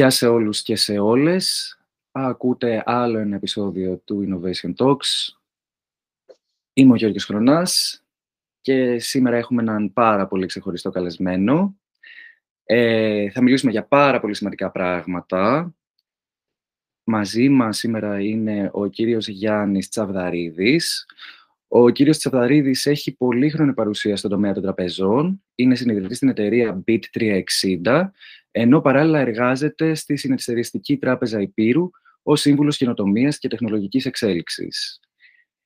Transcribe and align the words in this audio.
Γεια 0.00 0.10
σε 0.10 0.26
όλους 0.26 0.62
και 0.62 0.76
σε 0.76 0.98
όλες. 0.98 1.78
Ακούτε 2.10 2.82
άλλο 2.86 3.18
ένα 3.18 3.36
επεισόδιο 3.36 3.96
του 4.04 4.26
Innovation 4.28 4.74
Talks. 4.76 5.28
Είμαι 6.72 6.92
ο 6.92 6.94
Γιώργος 6.94 7.24
Χρονάς 7.24 8.02
και 8.60 8.98
σήμερα 8.98 9.36
έχουμε 9.36 9.62
έναν 9.62 9.92
πάρα 9.92 10.26
πολύ 10.26 10.46
ξεχωριστό 10.46 10.90
καλεσμένο. 10.90 11.76
Ε, 12.64 13.30
θα 13.30 13.42
μιλήσουμε 13.42 13.70
για 13.70 13.84
πάρα 13.84 14.20
πολύ 14.20 14.34
σημαντικά 14.34 14.70
πράγματα. 14.70 15.74
Μαζί 17.04 17.48
μας 17.48 17.78
σήμερα 17.78 18.20
είναι 18.20 18.70
ο 18.72 18.86
κύριος 18.86 19.28
Γιάννης 19.28 19.88
Τσαβδαρίδης. 19.88 21.06
Ο 21.68 21.90
κύριος 21.90 22.18
Τσαβδαρίδης 22.18 22.86
έχει 22.86 23.16
πολύχρονη 23.16 23.74
παρουσία 23.74 24.16
στον 24.16 24.30
τομέα 24.30 24.52
των 24.52 24.62
τραπεζών. 24.62 25.42
Είναι 25.54 25.74
συνειδητή 25.74 26.14
στην 26.14 26.28
εταιρεία 26.28 26.84
Bit360 26.86 28.10
ενώ 28.50 28.80
παράλληλα 28.80 29.18
εργάζεται 29.18 29.94
στη 29.94 30.16
Συνεταιριστική 30.16 30.96
Τράπεζα 30.96 31.40
Υπήρου 31.40 31.90
ως 32.22 32.40
σύμβουλος 32.40 32.76
καινοτομίας 32.76 33.38
και 33.38 33.48
τεχνολογικής 33.48 34.06
εξέλιξης. 34.06 35.00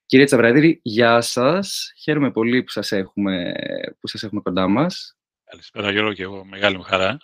Κύριε 0.06 0.24
Τσαβραδίρη, 0.24 0.80
γεια 0.82 1.20
σας. 1.20 1.92
Χαίρομαι 1.96 2.30
πολύ 2.30 2.62
που 2.62 2.70
σας 2.70 2.92
έχουμε, 2.92 3.54
που 4.00 4.06
σας 4.06 4.22
έχουμε 4.22 4.40
κοντά 4.40 4.68
μας. 4.68 5.16
Καλησπέρα, 5.44 5.90
Γιώργο, 5.90 6.12
και 6.12 6.22
εγώ 6.22 6.44
μεγάλη 6.44 6.76
μου 6.76 6.82
χαρά 6.82 7.18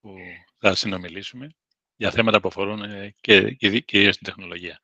που 0.00 0.14
θα 0.58 0.74
συνομιλήσουμε 0.74 1.48
για 1.96 2.10
θέματα 2.10 2.40
που 2.40 2.48
αφορούν 2.48 2.82
ε, 2.82 3.14
και 3.20 3.50
κυρίως 3.80 4.16
την 4.16 4.26
τεχνολογία. 4.26 4.80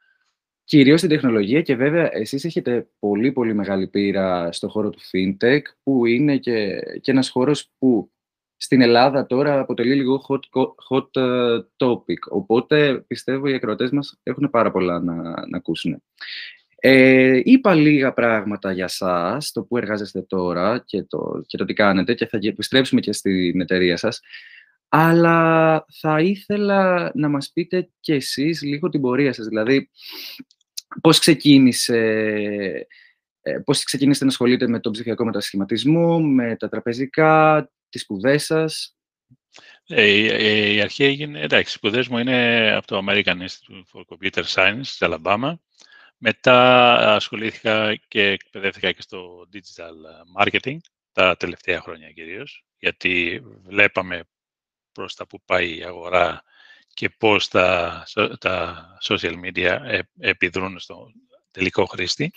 Κυρίως 0.65 1.01
την 1.01 1.09
τεχνολογία 1.09 1.63
και 1.63 1.75
βέβαια 1.75 2.09
εσείς 2.13 2.45
έχετε 2.45 2.89
πολύ 2.99 3.33
πολύ 3.33 3.55
μεγάλη 3.55 3.89
πείρα 3.89 4.53
στο 4.53 4.69
χώρο 4.69 4.91
του 4.91 5.01
FinTech 5.13 5.63
που 5.83 6.07
είναι 6.07 6.37
και, 6.37 6.81
και 7.01 7.11
ένας 7.11 7.29
χώρος 7.29 7.71
που 7.79 8.13
στην 8.63 8.81
Ελλάδα 8.81 9.27
τώρα 9.27 9.61
αποτελεί 9.61 9.95
λίγο 9.95 10.25
hot, 10.29 10.63
hot 10.91 11.23
ε, 11.23 11.59
topic. 11.77 12.31
Οπότε 12.31 13.05
πιστεύω 13.07 13.49
οι 13.49 13.55
ακροατές 13.55 13.91
μας 13.91 14.21
έχουν 14.23 14.51
πάρα 14.51 14.71
πολλά 14.71 15.01
να, 15.01 15.15
να 15.23 15.57
ακούσουν. 15.57 16.03
Ε, 16.77 17.41
είπα 17.45 17.75
λίγα 17.75 18.13
πράγματα 18.13 18.73
για 18.73 18.89
σας, 18.89 19.53
το 19.53 19.63
που 19.63 19.77
εργάζεστε 19.77 20.23
τώρα 20.23 20.83
και 20.87 21.03
το, 21.03 21.43
και 21.47 21.57
το 21.57 21.65
τι 21.65 21.73
κάνετε 21.73 22.15
και 22.15 22.27
θα 22.27 22.39
επιστρέψουμε 22.43 23.01
και 23.01 23.13
στην 23.13 23.61
εταιρεία 23.61 23.97
σας. 23.97 24.21
Αλλά 24.89 25.85
θα 26.01 26.21
ήθελα 26.21 27.11
να 27.15 27.29
μας 27.29 27.51
πείτε 27.53 27.91
και 28.01 28.15
εσείς 28.15 28.63
λίγο 28.63 28.89
την 28.89 29.01
πορεία 29.01 29.33
σας. 29.33 29.47
Δηλαδή, 29.47 29.91
πώς 31.01 31.19
ξεκίνησε, 31.19 31.97
ε, 33.43 33.59
πώς 33.65 33.85
ξεκίνησε 33.85 34.25
να 34.25 34.31
ασχολείτε 34.31 34.69
με 34.69 34.81
τον 34.81 34.93
ψηφιακό 34.93 35.25
μετασχηματισμό, 35.25 36.21
με 36.21 36.57
τα 36.57 36.69
τραπεζικά, 36.69 37.71
τις 37.91 38.03
σπουδές 38.03 38.45
σας; 38.45 38.97
Ε, 39.87 40.03
ε, 40.03 40.73
η 40.73 40.81
αρχή 40.81 41.05
έγινε, 41.05 41.41
εντάξει, 41.41 41.73
οι 41.73 41.77
σπουδές 41.77 42.09
μου 42.09 42.19
είναι 42.19 42.71
από 42.77 42.87
το 42.87 43.05
American 43.09 43.37
Institute 43.41 43.83
for 43.93 44.03
Computer 44.09 44.45
Science 44.45 44.81
της 44.81 45.03
Αλαμπάμα. 45.03 45.61
Μετά 46.19 47.15
ασχολήθηκα 47.15 47.95
και 47.97 48.27
εκπαιδεύτηκα 48.27 48.93
και 48.93 49.03
στο 49.03 49.49
digital 49.53 50.43
marketing, 50.43 50.77
τα 51.13 51.37
τελευταία 51.37 51.81
χρόνια 51.81 52.11
κυρίως, 52.11 52.65
γιατί 52.79 53.43
βλέπαμε 53.63 54.25
προς 54.93 55.15
τα 55.15 55.27
που 55.27 55.43
πάει 55.45 55.77
η 55.77 55.85
αγορά 55.85 56.43
και 56.95 57.09
πώς 57.09 57.49
τα, 57.49 58.05
τα 58.39 58.87
social 59.03 59.35
media 59.45 59.79
ε, 59.85 60.01
επιδρούν 60.19 60.79
στο 60.79 61.13
τελικό 61.51 61.85
χρήστη. 61.85 62.33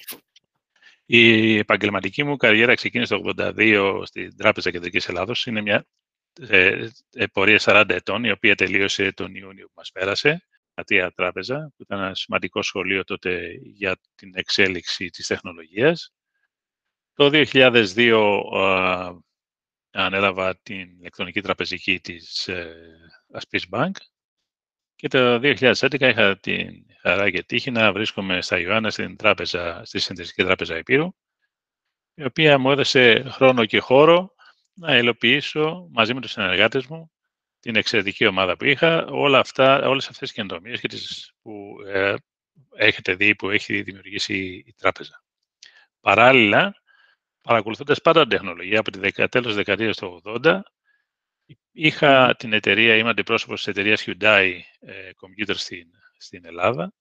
Η 1.06 1.58
επαγγελματική 1.58 2.24
μου 2.24 2.38
καριέρα 2.38 2.74
ξεκίνησε 2.74 3.16
το 3.16 3.34
1982 3.38 4.02
στην 4.06 4.38
Τράπεζα 4.38 4.72
Κεντρικής 4.72 5.08
Ελλάδος. 5.10 5.46
Είναι 5.46 5.62
μια 5.62 5.86
ε, 6.40 6.88
ε 7.14 7.26
πορεία 7.26 7.60
40 7.62 7.86
ετών, 7.90 8.24
η 8.24 8.32
οποία 8.32 8.56
τελείωσε 8.56 9.12
τον 9.12 9.36
Ιούνιο 9.36 9.66
που 9.66 9.74
μας 9.76 9.92
πέρασε. 9.92 10.48
Ατία 10.74 11.12
Τράπεζα, 11.12 11.72
που 11.76 11.82
ήταν 11.82 12.00
ένα 12.00 12.16
σημαντικό 12.16 12.62
σχολείο 12.62 13.04
τότε 13.04 13.60
για 13.62 14.00
την 14.16 14.32
εξέλιξη 14.34 15.10
της 15.10 15.28
τεχνολογίας. 15.28 16.14
Το 17.14 17.30
2002 17.34 18.42
ε, 18.54 19.12
ανέλαβα 19.92 20.58
την 20.58 20.90
ηλεκτρονική 21.00 21.42
τραπεζική 21.42 22.00
της 22.00 22.48
ε, 22.48 22.76
Aspeis 23.34 23.80
Bank 23.80 23.92
και 25.04 25.10
το 25.10 25.40
2011 25.44 26.02
είχα 26.02 26.40
την 26.40 26.86
χαρά 27.02 27.30
και 27.30 27.44
τύχη 27.44 27.72
να 27.72 27.92
βρίσκομαι 27.92 28.42
στα 28.42 28.60
Ιωάννα 28.60 28.90
στην 28.90 29.16
τράπεζα, 29.16 29.82
στη 29.86 30.00
Συνδεσική 30.00 30.44
Τράπεζα 30.44 30.76
Επίρου, 30.76 31.16
η 32.14 32.24
οποία 32.24 32.58
μου 32.58 32.72
έδωσε 32.72 33.24
χρόνο 33.30 33.66
και 33.66 33.80
χώρο 33.80 34.34
να 34.74 34.98
υλοποιήσω 34.98 35.88
μαζί 35.92 36.14
με 36.14 36.22
τους 36.22 36.32
συνεργάτες 36.32 36.86
μου 36.86 37.12
την 37.60 37.76
εξαιρετική 37.76 38.26
ομάδα 38.26 38.58
που 38.58 38.66
είχα, 38.66 39.06
όλα 39.06 39.40
αυτά, 39.40 39.88
όλες 39.88 40.04
αυτές 40.04 40.20
τις 40.20 40.32
καινοτομίες 40.32 40.80
και 40.80 40.88
τις 40.88 41.34
που 41.42 41.76
ε, 41.88 42.16
έχετε 42.76 43.14
δει, 43.16 43.36
που 43.36 43.50
έχει 43.50 43.82
δημιουργήσει 43.82 44.64
η 44.66 44.74
τράπεζα. 44.78 45.24
Παράλληλα, 46.00 46.74
παρακολουθώντας 47.42 48.02
πάντα 48.02 48.22
την 48.22 48.30
τεχνολογία 48.30 48.80
από 48.80 48.92
τη 48.92 49.30
τέλος 49.30 49.56
δεκαετίας 49.56 49.98
του 49.98 50.22
80, 50.44 50.60
είχα 51.74 52.36
την 52.36 52.54
εταιρεία, 52.54 52.96
είμαι 52.96 53.10
αντιπρόσωπος 53.10 53.58
της 53.64 53.68
εταιρείας 53.68 54.04
Hyundai 54.08 54.60
ε, 54.80 55.10
Computer 55.20 55.56
στην 55.56 55.88
στην 56.24 56.46
Ελλάδα. 56.46 56.94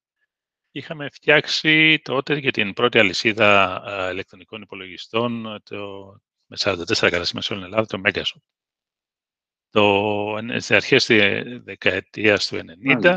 Είχαμε 0.70 1.08
φτιάξει 1.12 2.00
τότε 2.02 2.38
για 2.38 2.50
την 2.50 2.72
πρώτη 2.72 2.98
αλυσίδα 2.98 3.82
ηλεκτρονικών 4.12 4.62
υπολογιστών 4.62 5.60
το, 5.64 6.12
με 6.46 6.56
44 6.58 6.84
καταστήματα 6.86 7.40
σε 7.40 7.52
όλη 7.52 7.62
την 7.62 7.72
Ελλάδα, 7.72 7.86
το 7.86 8.00
Megashop. 8.04 8.42
Το, 9.70 10.38
στις 10.48 10.70
αρχές 10.70 11.04
της 11.04 11.18
δεκαετίας 11.62 12.46
του 12.46 12.60
1990 13.02 13.16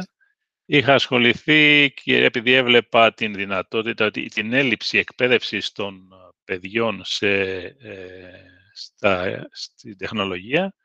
είχα 0.66 0.94
ασχοληθεί 0.94 1.92
και 1.92 2.24
επειδή 2.24 2.54
έβλεπα 2.54 3.14
την 3.14 3.34
δυνατότητα, 3.34 4.12
την 4.12 4.54
έλλειψη 4.54 4.98
εκπαίδευσης 4.98 5.72
των 5.72 6.10
παιδιών 6.44 7.02
σε, 7.04 7.30
ε, 7.30 8.32
στα, 8.74 9.48
στην 9.52 9.98
τεχνολογία, 9.98 10.76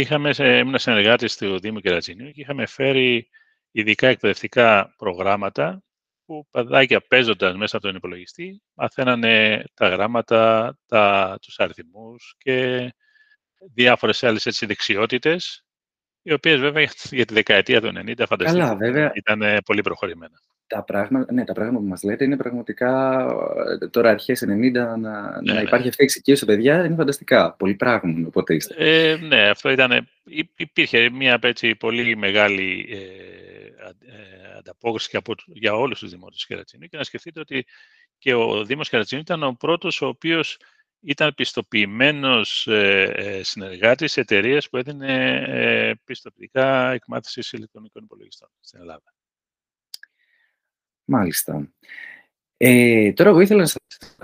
είχαμε, 0.00 0.30
ήμουν 0.38 0.78
συνεργάτης 0.78 1.36
του 1.36 1.60
Δήμου 1.60 1.80
Κερατσινίου 1.80 2.30
και 2.30 2.40
είχαμε 2.40 2.66
φέρει 2.66 3.28
ειδικά 3.70 4.08
εκπαιδευτικά 4.08 4.94
προγράμματα 4.96 5.82
που 6.24 6.46
παιδάκια 6.50 7.00
παίζοντα 7.00 7.56
μέσα 7.56 7.76
από 7.76 7.86
τον 7.86 7.96
υπολογιστή 7.96 8.62
μαθαίνανε 8.74 9.64
τα 9.74 9.88
γράμματα, 9.88 10.74
τα, 10.86 11.36
τους 11.40 11.58
αριθμούς 11.58 12.34
και 12.38 12.88
διάφορες 13.72 14.22
άλλες 14.22 14.46
έτσι, 14.46 14.66
δεξιότητες, 14.66 15.64
οι 16.22 16.32
οποίες 16.32 16.60
βέβαια 16.60 16.88
για 17.10 17.24
τη 17.24 17.34
δεκαετία 17.34 17.80
του 17.80 17.92
90 17.96 18.24
φανταστείτε 18.26 19.10
ήταν 19.14 19.60
πολύ 19.64 19.80
προχωρημένα. 19.80 20.38
Τα 20.66 20.82
πράγματα, 20.82 21.32
ναι, 21.32 21.44
τα 21.44 21.52
πράγματα 21.52 21.78
που 21.82 21.88
μας 21.88 22.02
λέτε 22.02 22.24
είναι 22.24 22.36
πραγματικά 22.36 23.20
ε, 23.80 23.88
τώρα 23.88 24.10
αρχές 24.10 24.44
90 24.44 24.72
να, 24.72 24.96
να 24.98 25.42
ναι, 25.42 25.52
ναι. 25.52 25.60
υπάρχει 25.60 25.88
αυτή 25.88 26.02
η 26.02 26.04
εξοικείωση 26.04 26.42
στα 26.42 26.52
παιδιά 26.52 26.84
είναι 26.84 26.94
φανταστικά. 26.94 27.52
Πολύ 27.52 27.74
πράγμα 27.74 28.26
οπότε 28.26 28.54
είστε. 28.54 28.74
Ε, 28.78 29.16
ναι, 29.16 29.48
αυτό 29.48 29.70
ήταν, 29.70 30.08
υπήρχε 30.56 31.10
μια 31.10 31.38
έτσι, 31.42 31.74
πολύ 31.74 32.16
μεγάλη 32.16 32.86
ε, 32.90 32.96
ε, 33.84 34.58
ανταπόκριση 34.58 35.16
από, 35.16 35.34
για 35.46 35.74
όλους 35.74 35.98
τους 35.98 36.10
δημότες 36.10 36.46
Κερατσίνου 36.46 36.86
και 36.86 36.96
να 36.96 37.04
σκεφτείτε 37.04 37.40
ότι 37.40 37.66
και 38.18 38.34
ο 38.34 38.64
Δήμος 38.64 38.88
Κερατσίνου 38.88 39.20
ήταν 39.20 39.42
ο 39.42 39.52
πρώτος 39.52 40.00
ο 40.02 40.06
οποίος 40.06 40.58
ήταν 41.00 41.34
πιστοποιημένος 41.34 42.66
ε, 42.66 43.12
ε 43.16 43.42
συνεργάτης 43.42 44.16
εταιρείας 44.16 44.68
που 44.68 44.76
έδινε 44.76 45.44
ε, 45.46 45.94
πιστοποιητικά 46.04 46.92
εκμάθησης 46.92 47.52
ηλεκτρονικών 47.52 48.02
υπολογιστών 48.04 48.48
στην 48.60 48.80
Ελλάδα. 48.80 49.14
Μάλιστα. 51.04 51.68
Ε, 52.56 53.12
τώρα 53.12 53.30
εγώ 53.30 53.40
ήθελα 53.40 53.60
να 53.60 53.66
σας, 53.66 54.16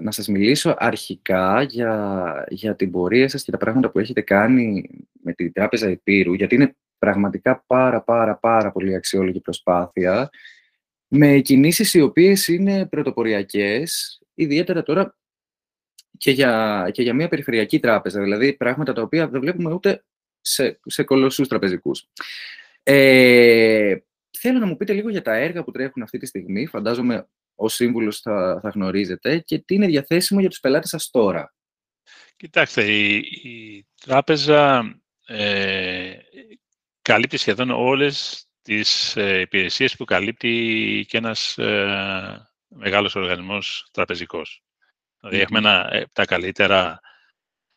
να 0.00 0.10
σας 0.10 0.28
μιλήσω 0.28 0.74
αρχικά 0.78 1.62
για, 1.62 2.44
για 2.48 2.76
την 2.76 2.90
πορεία 2.90 3.28
σας 3.28 3.42
και 3.42 3.50
τα 3.50 3.56
πράγματα 3.56 3.90
που 3.90 3.98
έχετε 3.98 4.20
κάνει 4.20 4.90
με 5.12 5.32
την 5.32 5.52
Τράπεζα 5.52 5.88
Επίρου, 5.88 6.34
γιατί 6.34 6.54
είναι 6.54 6.76
πραγματικά 6.98 7.64
πάρα 7.66 8.02
πάρα 8.02 8.36
πάρα 8.36 8.72
πολύ 8.72 8.94
αξιόλογη 8.94 9.40
προσπάθεια 9.40 10.30
με 11.08 11.38
κινήσεις 11.38 11.94
οι 11.94 12.00
οποίες 12.00 12.48
είναι 12.48 12.86
πρωτοποριακές, 12.86 14.20
ιδιαίτερα 14.34 14.82
τώρα 14.82 15.16
και 16.18 16.30
για, 16.30 16.88
και 16.92 17.02
για 17.02 17.14
μια 17.14 17.28
περιφερειακή 17.28 17.80
τράπεζα, 17.80 18.22
δηλαδή 18.22 18.52
πράγματα 18.52 18.92
τα 18.92 19.02
οποία 19.02 19.28
δεν 19.28 19.40
βλέπουμε 19.40 19.72
ούτε 19.72 20.04
σε, 20.40 20.80
σε 20.86 21.02
κολοσσούς 21.02 21.48
τραπεζικούς. 21.48 22.08
Ε, 22.82 23.96
θέλω 24.36 24.58
να 24.58 24.66
μου 24.66 24.76
πείτε 24.76 24.92
λίγο 24.92 25.08
για 25.08 25.22
τα 25.22 25.34
έργα 25.34 25.64
που 25.64 25.70
τρέχουν 25.70 26.02
αυτή 26.02 26.18
τη 26.18 26.26
στιγμή, 26.26 26.66
φαντάζομαι 26.66 27.28
ως 27.54 27.74
σύμβουλος 27.74 28.20
θα, 28.20 28.58
θα 28.62 28.68
γνωρίζετε, 28.68 29.38
και 29.38 29.58
τι 29.58 29.74
είναι 29.74 29.86
διαθέσιμο 29.86 30.40
για 30.40 30.48
τους 30.48 30.60
πελάτες 30.60 30.88
σας 30.88 31.10
τώρα; 31.10 31.54
Κοιτάξτε, 32.36 32.92
η, 32.92 33.16
η 33.42 33.86
τράπεζα 34.04 34.84
ε, 35.26 36.12
καλύπτει 37.02 37.36
σχεδόν 37.36 37.70
όλες 37.70 38.46
τις 38.62 39.16
ε, 39.16 39.40
υπηρεσίες 39.40 39.96
που 39.96 40.04
καλύπτει 40.04 41.04
και 41.08 41.16
ένας 41.16 41.58
ε, 41.58 42.48
μεγάλος 42.68 43.14
οργανισμός 43.14 43.88
τραπεζικός. 43.92 44.62
Δηλαδή, 45.20 45.40
έχουμε 45.40 45.58
ένα, 45.58 45.88
ε, 45.92 46.06
τα 46.12 46.24
καλύτερα 46.24 47.00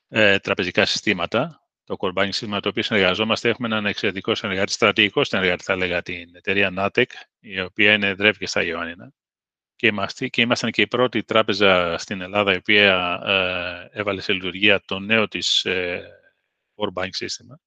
ε, 0.08 0.40
τραπεζικά 0.40 0.86
συστήματα, 0.86 1.69
το 1.90 1.96
core 2.00 2.14
banking 2.14 2.26
σύστημα 2.26 2.60
το 2.60 2.70
οποίο 2.70 2.84
συνεργαζόμαστε. 2.84 3.50
Έχουμε 3.50 3.68
έναν 3.68 3.86
εξαιρετικό 3.86 4.36
συνεργάτη, 4.36 4.72
στρατηγικό 4.72 5.24
συνεργάτη, 5.24 5.64
θα 5.64 5.74
έλεγα, 5.74 6.02
την 6.02 6.36
εταιρεία 6.36 6.74
Natec, 6.78 7.06
η 7.40 7.62
οποία 7.62 7.94
είναι 7.94 8.14
δρεύει 8.14 8.38
και 8.38 8.48
στα 8.48 8.64
Ιωάννινα. 8.64 9.14
Και, 9.76 9.88
είμαστε, 9.88 10.28
και 10.28 10.42
ήμασταν 10.42 10.72
και 10.72 10.82
η 10.82 10.88
πρώτη 10.88 11.24
τράπεζα 11.24 11.98
στην 11.98 12.22
Ελλάδα 12.22 12.54
η 12.54 12.56
οποία 12.56 13.22
ε, 13.26 14.00
έβαλε 14.00 14.22
σε 14.22 14.34
λειτουργία 14.34 14.82
το 14.86 15.00
νέο 15.00 15.28
της 15.28 15.66
ε, 15.66 16.04
core 16.76 17.02
banking 17.02 17.10
σύστημα. 17.10 17.60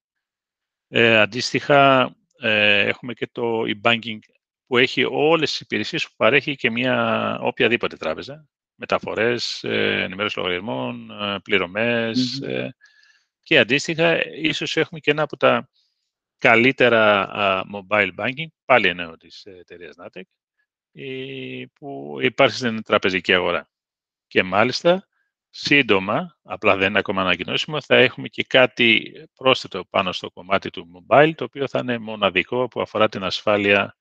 Ε, 0.87 1.17
αντίστοιχα, 1.17 2.11
ε, 2.39 2.87
έχουμε 2.87 3.13
και 3.13 3.29
το 3.31 3.61
e-banking 3.61 4.19
που 4.67 4.77
έχει 4.77 5.03
όλες 5.03 5.49
τις 5.49 5.59
υπηρεσίες 5.59 6.03
που 6.07 6.13
παρέχει 6.15 6.55
και 6.55 6.71
μια 6.71 7.37
οποιαδήποτε 7.41 7.97
τράπεζα. 7.97 8.47
Μεταφορές, 8.75 9.63
ε, 9.63 10.03
ενημέρωση 10.03 10.37
λογαριασμών, 10.37 11.11
ε, 11.11 11.39
πληρωμες 11.43 12.41
και 13.43 13.59
αντίστοιχα 13.59 14.25
ίσως 14.27 14.77
έχουμε 14.77 14.99
και 14.99 15.11
ένα 15.11 15.21
από 15.21 15.37
τα 15.37 15.69
καλύτερα 16.37 17.29
mobile 17.73 18.11
banking, 18.17 18.47
πάλι 18.65 18.87
ένα 18.87 19.17
της 19.17 19.45
εταιρείας 19.45 19.95
Natec, 19.97 20.21
που 21.73 22.17
υπάρχει 22.21 22.55
στην 22.55 22.83
τραπεζική 22.83 23.33
αγορά. 23.33 23.69
Και 24.27 24.43
μάλιστα, 24.43 25.07
σύντομα, 25.49 26.37
απλά 26.43 26.75
δεν 26.75 26.89
είναι 26.89 26.99
ακόμα 26.99 27.21
ανακοινώσιμο, 27.21 27.81
θα 27.81 27.95
έχουμε 27.95 28.27
και 28.27 28.43
κάτι 28.43 29.13
πρόσθετο 29.35 29.85
πάνω 29.85 30.11
στο 30.11 30.31
κομμάτι 30.31 30.69
του 30.69 31.05
mobile, 31.07 31.31
το 31.35 31.43
οποίο 31.43 31.67
θα 31.67 31.79
είναι 31.79 31.97
μοναδικό 31.97 32.67
που 32.67 32.81
αφορά 32.81 33.09
την 33.09 33.23
ασφάλεια 33.23 33.95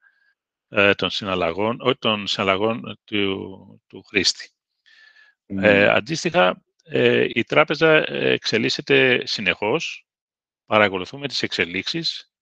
ε, 0.69 0.95
των 0.95 1.11
συναλλαγών, 1.11 1.97
των 1.99 2.27
συναλλαγών 2.27 2.99
του, 3.05 3.83
του 3.87 4.03
χρήστη. 4.03 4.51
Ε, 5.47 5.89
αντίστοιχα, 5.89 6.63
ε, 6.83 7.27
η 7.29 7.45
τράπεζα 7.45 8.13
εξελίσσεται 8.13 9.27
συνεχώς, 9.27 10.07
παρακολουθούμε 10.67 11.29
τις 11.29 11.43
εξελίξεις, 11.43 12.33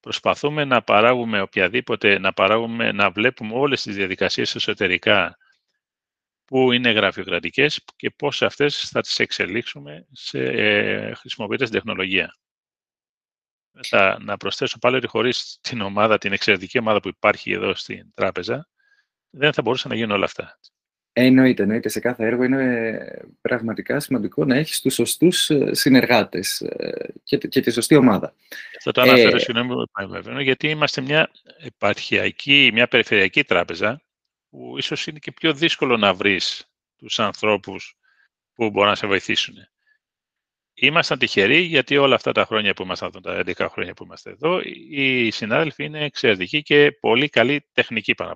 προσπαθούμε 0.00 0.64
να 0.64 0.82
παράγουμε 0.82 1.40
οποιαδήποτε, 1.40 2.18
να, 2.18 2.32
παράγουμε, 2.32 2.92
να 2.92 3.10
βλέπουμε 3.10 3.54
όλες 3.54 3.82
τις 3.82 3.94
διαδικασίες 3.94 4.54
εσωτερικά 4.54 5.36
που 6.44 6.72
είναι 6.72 6.90
γραφειοκρατικές 6.90 7.84
και 7.96 8.10
πώς 8.10 8.42
αυτές 8.42 8.88
θα 8.88 9.00
τις 9.00 9.18
εξελίξουμε 9.18 10.06
σε, 10.12 10.38
ε, 10.38 11.14
χρησιμοποιώντας 11.14 11.70
την 11.70 11.78
τεχνολογία. 11.78 12.36
Θα, 13.88 14.18
να 14.20 14.36
προσθέσω 14.36 14.78
πάλι 14.78 14.96
ότι 14.96 15.06
χωρίς 15.06 15.58
την 15.60 15.80
ομάδα, 15.80 16.18
την 16.18 16.32
εξαιρετική 16.32 16.78
ομάδα 16.78 17.00
που 17.00 17.08
υπάρχει 17.08 17.52
εδώ 17.52 17.74
στην 17.74 18.14
τράπεζα, 18.14 18.68
δεν 19.30 19.52
θα 19.52 19.62
μπορούσαν 19.62 19.90
να 19.90 19.96
γίνουν 19.96 20.10
όλα 20.10 20.24
αυτά. 20.24 20.58
Εννοείται, 21.14 21.62
εννοείται. 21.62 21.88
Σε 21.88 22.00
κάθε 22.00 22.26
έργο 22.26 22.42
είναι 22.42 23.24
πραγματικά 23.40 24.00
σημαντικό 24.00 24.44
να 24.44 24.56
έχεις 24.56 24.80
τους 24.80 24.94
σωστούς 24.94 25.50
ε, 25.50 25.74
συνεργάτες 25.74 26.60
ε, 26.60 27.12
και, 27.24 27.36
και 27.36 27.60
τη 27.60 27.70
σωστή 27.70 27.94
ομάδα. 27.94 28.34
Αυτό 28.76 28.90
το 28.90 29.00
αναφέρω, 29.00 29.36
ε, 29.36 29.38
συγγνώμη, 29.38 30.42
γιατί 30.42 30.68
είμαστε 30.68 31.00
μια 31.00 31.30
επαρχιακή, 31.58 32.70
μια 32.72 32.88
περιφερειακή 32.88 33.44
τράπεζα, 33.44 34.02
που 34.50 34.74
ίσως 34.78 35.06
είναι 35.06 35.18
και 35.18 35.32
πιο 35.32 35.54
δύσκολο 35.54 35.96
να 35.96 36.14
βρεις 36.14 36.64
τους 36.96 37.18
ανθρώπους 37.18 37.96
που 38.54 38.70
μπορούν 38.70 38.88
να 38.88 38.96
σε 38.96 39.06
βοηθήσουν. 39.06 39.54
Ήμασταν 40.74 41.18
τυχεροί 41.18 41.58
γιατί 41.58 41.96
όλα 41.96 42.14
αυτά 42.14 42.32
τα 42.32 42.44
χρόνια 42.44 42.74
που 42.74 42.82
ήμασταν, 42.82 43.22
τα 43.22 43.42
11 43.46 43.66
χρόνια 43.70 43.94
που 43.94 44.04
είμαστε 44.04 44.30
εδώ, 44.30 44.60
οι 44.90 45.30
συνάδελφοι 45.30 45.84
είναι 45.84 46.04
εξαιρετικοί 46.04 46.62
και 46.62 46.92
πολύ 47.00 47.28
καλή 47.28 47.68
τεχνική 47.72 48.14
πάνω 48.14 48.30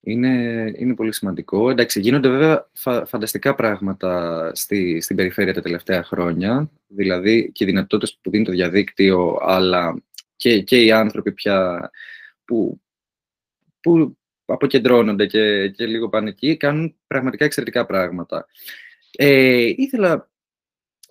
είναι, 0.00 0.72
είναι 0.76 0.94
πολύ 0.94 1.12
σημαντικό. 1.12 1.70
Εντάξει, 1.70 2.00
γίνονται 2.00 2.28
βέβαια 2.28 2.68
φανταστικά 3.06 3.54
πράγματα 3.54 4.50
στη, 4.54 5.00
στην 5.00 5.16
περιφέρεια 5.16 5.54
τα 5.54 5.62
τελευταία 5.62 6.04
χρόνια. 6.04 6.70
Δηλαδή 6.86 7.50
και 7.52 7.64
οι 7.64 7.66
δυνατότητες 7.66 8.18
που 8.22 8.30
δίνει 8.30 8.44
το 8.44 8.52
διαδίκτυο, 8.52 9.38
αλλά 9.42 10.02
και, 10.36 10.62
και 10.62 10.82
οι 10.82 10.92
άνθρωποι 10.92 11.32
πια 11.32 11.90
που, 12.44 12.80
που 13.80 14.16
αποκεντρώνονται 14.44 15.26
και, 15.26 15.68
και 15.68 15.86
λίγο 15.86 16.08
πάνε 16.08 16.28
εκεί, 16.28 16.56
κάνουν 16.56 16.96
πραγματικά 17.06 17.44
εξαιρετικά 17.44 17.86
πράγματα. 17.86 18.46
Ε, 19.16 19.72
ήθελα 19.76 20.30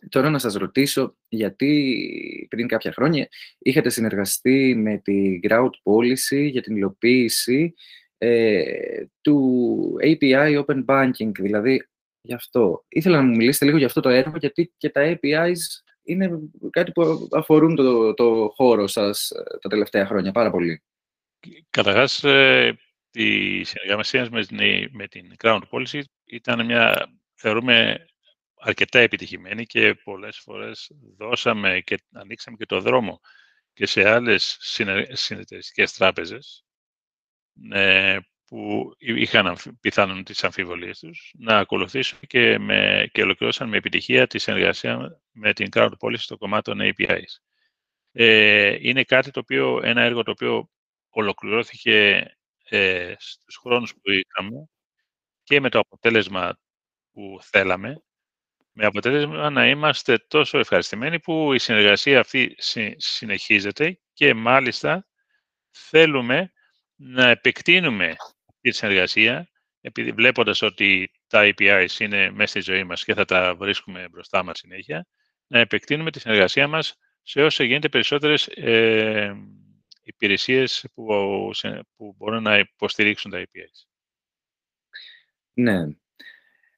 τώρα 0.09 0.29
να 0.29 0.39
σας 0.39 0.53
ρωτήσω, 0.53 1.15
γιατί 1.27 2.47
πριν 2.49 2.67
κάποια 2.67 2.91
χρόνια 2.91 3.29
είχατε 3.59 3.89
συνεργαστεί 3.89 4.75
με 4.75 4.97
τη 4.97 5.39
Ground 5.43 5.69
Policy 5.83 6.49
για 6.51 6.61
την 6.61 6.75
υλοποίηση 6.75 7.73
ε, 8.21 9.05
του 9.21 9.95
API 10.01 10.63
Open 10.65 10.85
Banking, 10.85 11.31
δηλαδή 11.39 11.87
γι' 12.21 12.33
αυτό. 12.33 12.85
Ήθελα 12.87 13.17
να 13.17 13.23
μου 13.23 13.35
μιλήσετε 13.35 13.65
λίγο 13.65 13.77
για 13.77 13.85
αυτό 13.85 14.01
το 14.01 14.09
έργο, 14.09 14.37
γιατί 14.37 14.73
και 14.77 14.89
τα 14.89 15.01
APIs 15.21 15.57
είναι 16.03 16.39
κάτι 16.69 16.91
που 16.91 17.27
αφορούν 17.31 17.75
το, 17.75 18.13
το 18.13 18.53
χώρο 18.55 18.87
σας 18.87 19.29
ε, 19.29 19.43
τα 19.61 19.69
τελευταία 19.69 20.05
χρόνια 20.05 20.31
πάρα 20.31 20.51
πολύ. 20.51 20.83
Καταρχάς, 21.69 22.23
ε, 22.23 22.77
η 23.11 23.63
συνεργασία 23.63 24.27
με, 24.31 24.45
με 24.91 25.07
την 25.07 25.33
Ground 25.43 25.61
Policy 25.69 26.01
ήταν 26.25 26.65
μια, 26.65 27.09
θεωρούμε, 27.35 28.05
αρκετά 28.59 28.99
επιτυχημένη 28.99 29.65
και 29.65 29.93
πολλές 30.03 30.37
φορές 30.37 30.91
δώσαμε 31.17 31.79
και 31.79 31.97
ανοίξαμε 32.11 32.57
και 32.57 32.65
το 32.65 32.81
δρόμο 32.81 33.19
και 33.73 33.85
σε 33.85 34.09
άλλες 34.09 34.57
συνεταιριστικές 35.11 35.93
τράπεζες 35.93 36.63
ε, 36.63 36.68
που 38.49 38.91
είχαν 38.97 39.57
πιθανόν 39.79 40.23
τις 40.23 40.43
αμφιβολίες 40.43 40.99
τους, 40.99 41.33
να 41.37 41.57
ακολουθήσουν 41.57 42.19
και, 42.27 42.59
με, 42.59 43.09
και 43.11 43.21
ολοκληρώσαν 43.21 43.69
με 43.69 43.77
επιτυχία 43.77 44.27
τη 44.27 44.39
συνεργασία 44.39 45.21
με 45.31 45.53
την 45.53 45.69
Crowd 45.71 45.91
Policy 45.99 46.17
στο 46.17 46.37
κομμάτι 46.37 46.71
των 46.71 46.79
APIs. 46.81 47.39
Ε, 48.11 48.77
είναι 48.81 49.03
κάτι 49.03 49.31
το 49.31 49.39
οποίο, 49.39 49.79
ένα 49.83 50.01
έργο 50.01 50.23
το 50.23 50.31
οποίο 50.31 50.69
ολοκληρώθηκε 51.09 52.25
ε, 52.63 53.13
στους 53.17 53.57
χρόνους 53.57 53.93
που 53.93 54.11
είχαμε 54.11 54.69
και 55.43 55.59
με 55.59 55.69
το 55.69 55.79
αποτέλεσμα 55.79 56.59
που 57.11 57.39
θέλαμε, 57.41 58.03
με 58.71 58.85
αποτέλεσμα 58.85 59.49
να 59.49 59.69
είμαστε 59.69 60.17
τόσο 60.27 60.59
ευχαριστημένοι 60.59 61.19
που 61.19 61.53
η 61.53 61.59
συνεργασία 61.59 62.19
αυτή 62.19 62.55
συνεχίζεται 62.97 63.99
και 64.13 64.33
μάλιστα 64.33 65.07
θέλουμε 65.71 66.51
να 67.01 67.29
επεκτείνουμε 67.29 68.05
αυτή 68.45 68.69
τη 68.69 68.71
συνεργασία, 68.71 69.49
επειδή 69.81 70.11
βλέποντας 70.11 70.61
ότι 70.61 71.11
τα 71.27 71.41
APIs 71.43 71.99
είναι 71.99 72.31
μέσα 72.31 72.49
στη 72.49 72.71
ζωή 72.71 72.83
μας 72.83 73.03
και 73.03 73.13
θα 73.13 73.25
τα 73.25 73.55
βρίσκουμε 73.55 74.07
μπροστά 74.11 74.43
μας 74.43 74.57
συνέχεια, 74.57 75.07
να 75.47 75.59
επεκτείνουμε 75.59 76.11
τη 76.11 76.19
συνεργασία 76.19 76.67
μας 76.67 76.97
σε 77.21 77.41
όσο 77.41 77.63
γίνεται 77.63 77.89
περισσότερες 77.89 78.47
ε, 78.47 79.35
υπηρεσίες 80.03 80.85
που, 80.93 81.05
που 81.95 82.15
μπορούν 82.17 82.43
να 82.43 82.57
υποστηρίξουν 82.57 83.31
τα 83.31 83.41
APIs. 83.41 83.87
Ναι. 85.53 85.87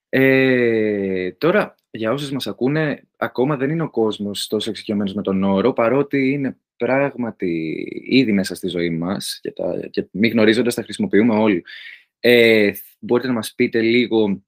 Ε, 0.10 1.32
τώρα, 1.32 1.76
για 1.92 2.12
όσους 2.12 2.32
μας 2.32 2.48
ακούνε, 2.48 3.08
ακόμα 3.18 3.58
δεν 3.58 3.70
είναι 3.70 3.84
ο 3.84 3.90
κόσμος 3.90 4.48
τόσο 4.48 4.70
εξοικειωμένος 4.70 5.14
με 5.14 5.22
τον 5.22 5.44
όρο, 5.44 5.74
παρότι 5.74 6.32
είναι 6.32 6.58
πράγματι 6.86 7.86
ήδη 8.04 8.32
μέσα 8.32 8.56
στη 8.56 8.68
ζωή 8.68 8.90
μας 8.90 9.40
και, 9.42 9.52
τα, 9.52 9.88
και 9.90 10.08
μη 10.12 10.28
γνωρίζοντας 10.28 10.76
τα 10.76 10.84
χρησιμοποιούμε 10.84 11.36
όλοι. 11.36 11.64
Ε, 12.20 12.72
μπορείτε 13.00 13.28
να 13.28 13.34
μας 13.34 13.54
πείτε 13.54 13.82
λίγο 13.82 14.42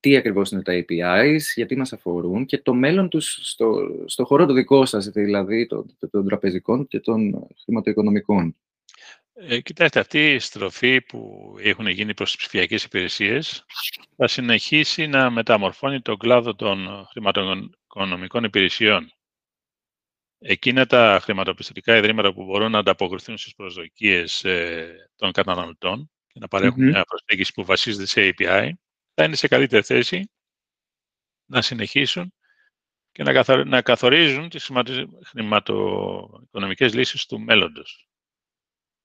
τι 0.00 0.16
ακριβώς 0.16 0.50
είναι 0.50 0.62
τα 0.62 0.72
APIs, 0.72 1.40
γιατί 1.54 1.76
μας 1.76 1.92
αφορούν 1.92 2.46
και 2.46 2.58
το 2.58 2.74
μέλλον 2.74 3.08
τους 3.08 3.38
στο, 3.42 3.90
στο 4.06 4.24
χώρο 4.24 4.46
το 4.46 4.52
δικό 4.52 4.86
σας, 4.86 5.08
δηλαδή 5.08 5.66
των, 5.66 5.96
των 6.10 6.26
τραπεζικών 6.26 6.86
και 6.86 7.00
των 7.00 7.46
χρηματοοικονομικών. 7.62 8.56
Ε, 9.34 9.60
κοιτάξτε, 9.60 10.00
αυτή 10.00 10.32
η 10.32 10.38
στροφή 10.38 11.00
που 11.00 11.54
έχουν 11.62 11.86
γίνει 11.86 12.14
προς 12.14 12.30
τις 12.30 12.38
ψηφιακές 12.38 12.84
υπηρεσίες 12.84 13.64
θα 14.16 14.28
συνεχίσει 14.28 15.06
να 15.06 15.30
μεταμορφώνει 15.30 16.00
τον 16.00 16.18
κλάδο 16.18 16.54
των 16.54 17.06
χρηματοοικονομικών 17.10 18.44
υπηρεσιών 18.44 19.12
εκείνα 20.38 20.86
τα 20.86 21.18
χρηματοπιστωτικά 21.22 21.96
ιδρύματα 21.96 22.32
που 22.32 22.44
μπορούν 22.44 22.70
να 22.70 22.78
ανταποκριθούν 22.78 23.38
στις 23.38 23.54
προσδοκίες 23.54 24.44
ε, 24.44 25.10
των 25.16 25.32
καταναλωτών 25.32 26.10
και 26.26 26.38
να 26.38 26.48
παρέχουν 26.48 26.84
μια 26.84 27.04
προσέγγιση 27.04 27.52
που 27.52 27.64
βασίζεται 27.64 28.06
σε 28.06 28.34
API, 28.38 28.70
θα 29.14 29.24
είναι 29.24 29.36
σε 29.36 29.48
καλύτερη 29.48 29.82
θέση 29.82 30.30
να 31.46 31.62
συνεχίσουν 31.62 32.32
και 33.12 33.22
να, 33.22 33.64
να 33.64 33.82
καθορίζουν 33.82 34.48
τις 34.48 34.70
χρηματοοικονομικές 35.24 36.94
λύσεις 36.94 37.26
του 37.26 37.40
μέλλοντος. 37.40 38.08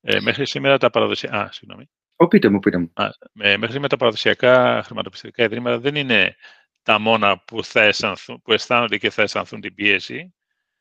Ε, 0.02 0.20
μέχρι 0.20 0.46
σήμερα 0.46 0.78
τα 0.78 0.90
παραδοσιακά... 0.90 1.42
Α, 1.42 1.52
συγγνώμη. 1.52 1.90
Ο, 2.16 2.28
πείτε 2.28 2.50
μου, 2.50 2.60
πείτε 2.60 2.78
μου. 2.78 2.92
Α, 2.94 3.10
μέχρι 3.34 3.68
σήμερα 3.68 3.88
τα 3.88 3.98
παραδοσιακά 3.98 4.84
χρηματοπιστωτικά 4.84 5.44
ιδρύματα 5.44 5.80
δεν 5.80 5.96
είναι 5.96 6.36
τα 6.82 7.00
μόνα 7.00 7.40
που, 7.40 7.64
θα 7.64 7.82
αισθανθούν, 7.82 8.42
που 8.42 8.54
αισθάνονται 8.54 8.98
και 8.98 9.10
θα 9.10 9.22
αισθανθούν 9.22 9.62
την 9.62 9.74
πίεση, 9.74 10.34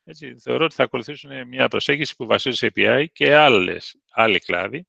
έτσι, 0.03 0.39
θεωρώ 0.39 0.65
ότι 0.65 0.75
θα 0.75 0.83
ακολουθήσουν 0.83 1.47
μια 1.47 1.67
προσέγγιση 1.67 2.15
που 2.15 2.25
βασίζεται 2.25 2.55
σε 2.55 2.71
API 2.75 3.05
και 3.13 3.35
άλλες, 3.35 3.95
άλλοι 4.11 4.39
κλάδοι, 4.39 4.87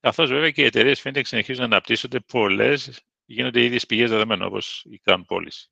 καθώς 0.00 0.30
βέβαια 0.30 0.50
και 0.50 0.62
οι 0.62 0.64
εταιρείες 0.64 1.00
φαίνεται 1.00 1.20
να 1.20 1.26
συνεχίζουν 1.26 1.60
να 1.60 1.66
αναπτύσσονται 1.66 2.20
πολλές, 2.20 3.00
γίνονται 3.24 3.64
ήδη 3.64 3.86
πηγές 3.86 4.10
δεδομένων, 4.10 4.46
όπως 4.46 4.84
η 4.90 5.00
Crown 5.04 5.24
Policy. 5.26 5.64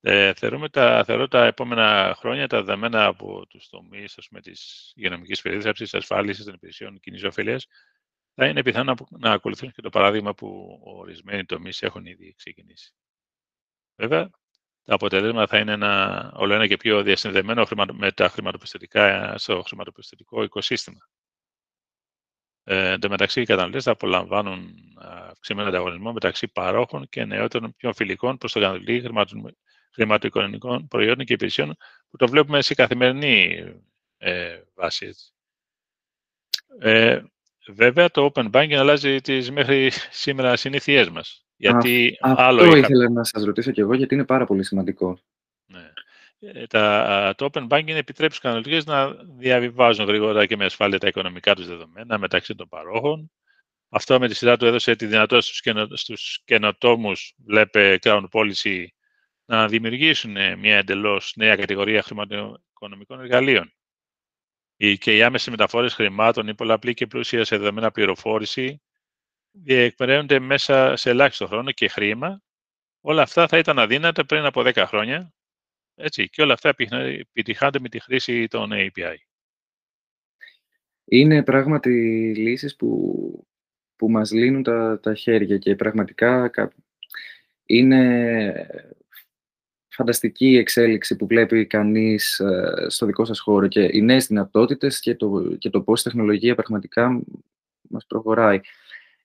Ε, 0.00 0.32
θεωρούμε 0.34 0.68
τα, 0.68 1.04
θεωρώ 1.04 1.28
τα 1.28 1.44
επόμενα 1.44 2.14
χρόνια 2.18 2.46
τα 2.46 2.62
δεδομένα 2.62 3.06
από 3.06 3.46
τους 3.46 3.68
τομείς 3.68 4.14
της 4.42 4.92
υγειονομικής 4.96 5.42
περίθαλψη, 5.42 5.96
ασφάλισης 5.96 6.44
των 6.44 6.54
υπηρεσιών 6.54 7.00
κοινής 7.00 7.24
ωφέλεια 7.24 7.60
θα 8.34 8.46
είναι 8.46 8.62
πιθανό 8.62 8.94
να, 8.94 9.18
να 9.18 9.32
ακολουθούν 9.32 9.72
και 9.72 9.82
το 9.82 9.88
παράδειγμα 9.88 10.34
που 10.34 10.80
ορισμένοι 10.84 11.44
τομείς 11.44 11.82
έχουν 11.82 12.06
ήδη 12.06 12.34
ξεκινήσει. 12.34 12.92
Βέβαια, 13.96 14.30
τα 14.86 14.94
αποτελέσματα 14.94 15.46
θα 15.46 15.58
είναι 15.58 15.72
ένα 15.72 16.32
όλο 16.34 16.54
ένα 16.54 16.66
και 16.66 16.76
πιο 16.76 17.02
διασυνδεμένο 17.02 17.66
με 17.92 18.12
τα 18.12 18.28
χρηματοπιστωτικά 18.28 19.34
στο 19.38 19.62
χρηματοπιστωτικό 19.62 20.42
οικοσύστημα. 20.42 21.08
Ε, 22.64 22.92
εν 22.92 23.00
τω 23.00 23.08
μεταξύ, 23.08 23.40
οι 23.40 23.44
καταναλωτές 23.44 23.84
θα 23.84 23.90
απολαμβάνουν 23.90 24.74
αυξημένο 25.30 25.68
ανταγωνισμό 25.68 26.12
μεταξύ 26.12 26.48
παρόχων 26.48 27.08
και 27.08 27.24
νεότερων 27.24 27.74
πιο 27.76 27.92
φιλικών 27.92 28.38
προς 28.38 28.52
το 28.52 28.60
καταναλωτή 28.60 29.02
χρηματοοικονομικών 29.92 30.88
προϊόντων 30.88 31.24
και 31.24 31.32
υπηρεσιών 31.32 31.76
που 32.10 32.16
το 32.16 32.28
βλέπουμε 32.28 32.62
σε 32.62 32.74
καθημερινή 32.74 33.64
ε, 34.16 34.62
βάση. 34.74 35.10
Ε, 36.78 37.22
βέβαια, 37.68 38.10
το 38.10 38.30
Open 38.34 38.50
Banking 38.50 38.74
αλλάζει 38.74 39.20
τις 39.20 39.50
μέχρι 39.50 39.90
σήμερα 40.10 40.56
συνήθειές 40.56 41.08
μας. 41.08 41.45
Γιατί 41.56 42.18
Α, 42.20 42.34
άλλο 42.36 42.62
αυτό 42.62 42.76
είχα... 42.76 42.86
ήθελα 42.86 43.10
να 43.10 43.24
σας 43.24 43.44
ρωτήσω 43.44 43.70
και 43.70 43.80
εγώ, 43.80 43.94
γιατί 43.94 44.14
είναι 44.14 44.24
πάρα 44.24 44.46
πολύ 44.46 44.64
σημαντικό. 44.64 45.18
Ναι. 45.66 45.92
Ε, 46.38 46.66
τα, 46.66 47.34
το 47.36 47.48
Open 47.52 47.66
Banking 47.68 47.88
επιτρέπει 47.88 48.34
στους 48.34 48.44
καναλιστές 48.44 48.84
να 48.84 49.14
διαβιβάζουν 49.38 50.06
γρήγορα 50.06 50.46
και 50.46 50.56
με 50.56 50.64
ασφάλεια 50.64 50.98
τα 50.98 51.08
οικονομικά 51.08 51.54
τους 51.54 51.66
δεδομένα 51.66 52.18
μεταξύ 52.18 52.54
των 52.54 52.68
παρόχων. 52.68 53.30
Αυτό 53.88 54.18
με 54.18 54.28
τη 54.28 54.34
σειρά 54.34 54.56
του 54.56 54.66
έδωσε 54.66 54.96
τη 54.96 55.06
δυνατότητα 55.06 55.40
στους, 55.40 55.60
καινο, 55.60 55.88
στους 55.90 56.42
καινοτόμους, 56.44 57.34
βλέπε 57.44 57.98
Crown 58.02 58.24
Policy, 58.30 58.84
να 59.44 59.68
δημιουργήσουν 59.68 60.58
μια 60.58 60.76
εντελώς 60.76 61.32
νέα 61.36 61.56
κατηγορία 61.56 62.02
χρηματοοικονομικών 62.02 63.20
εργαλείων. 63.20 63.72
Και 64.98 65.16
οι 65.16 65.22
άμεσες 65.22 65.48
μεταφορές 65.48 65.94
χρημάτων, 65.94 66.48
η 66.48 66.54
πολλαπλή 66.54 66.94
και 66.94 67.06
πλούσια 67.06 67.44
σε 67.44 67.56
δεδομένα 67.56 67.90
πληροφόρηση, 67.90 68.82
διεκπαιρέονται 69.62 70.38
μέσα 70.38 70.96
σε 70.96 71.10
ελάχιστο 71.10 71.46
χρόνο 71.46 71.70
και 71.70 71.88
χρήμα. 71.88 72.42
Όλα 73.00 73.22
αυτά 73.22 73.48
θα 73.48 73.58
ήταν 73.58 73.78
αδύνατα 73.78 74.26
πριν 74.26 74.44
από 74.44 74.62
10 74.64 74.84
χρόνια 74.86 75.34
έτσι, 75.98 76.28
και 76.28 76.42
όλα 76.42 76.52
αυτά 76.52 76.74
επιτυχάνται 77.28 77.80
με 77.80 77.88
τη 77.88 78.00
χρήση 78.00 78.46
των 78.46 78.70
API. 78.72 79.14
Είναι 81.04 81.42
πράγματι 81.42 81.90
λύσεις 82.36 82.76
που, 82.76 83.46
που 83.96 84.10
μας 84.10 84.32
λύνουν 84.32 84.62
τα, 84.62 85.00
τα 85.00 85.14
χέρια 85.14 85.58
και 85.58 85.76
πραγματικά 85.76 86.50
είναι 87.66 88.68
φανταστική 89.88 90.50
η 90.50 90.56
εξέλιξη 90.56 91.16
που 91.16 91.26
βλέπει 91.26 91.66
κανείς 91.66 92.38
ε, 92.38 92.86
στο 92.88 93.06
δικό 93.06 93.24
σας 93.24 93.40
χώρο 93.40 93.66
και 93.66 93.88
οι 93.92 94.02
νέες 94.02 94.26
δυνατότητες 94.26 95.00
και 95.00 95.14
το, 95.14 95.56
και 95.58 95.70
το 95.70 95.82
πώς 95.82 96.00
η 96.00 96.04
τεχνολογία 96.04 96.54
πραγματικά 96.54 97.22
μας 97.88 98.06
προχωράει. 98.06 98.60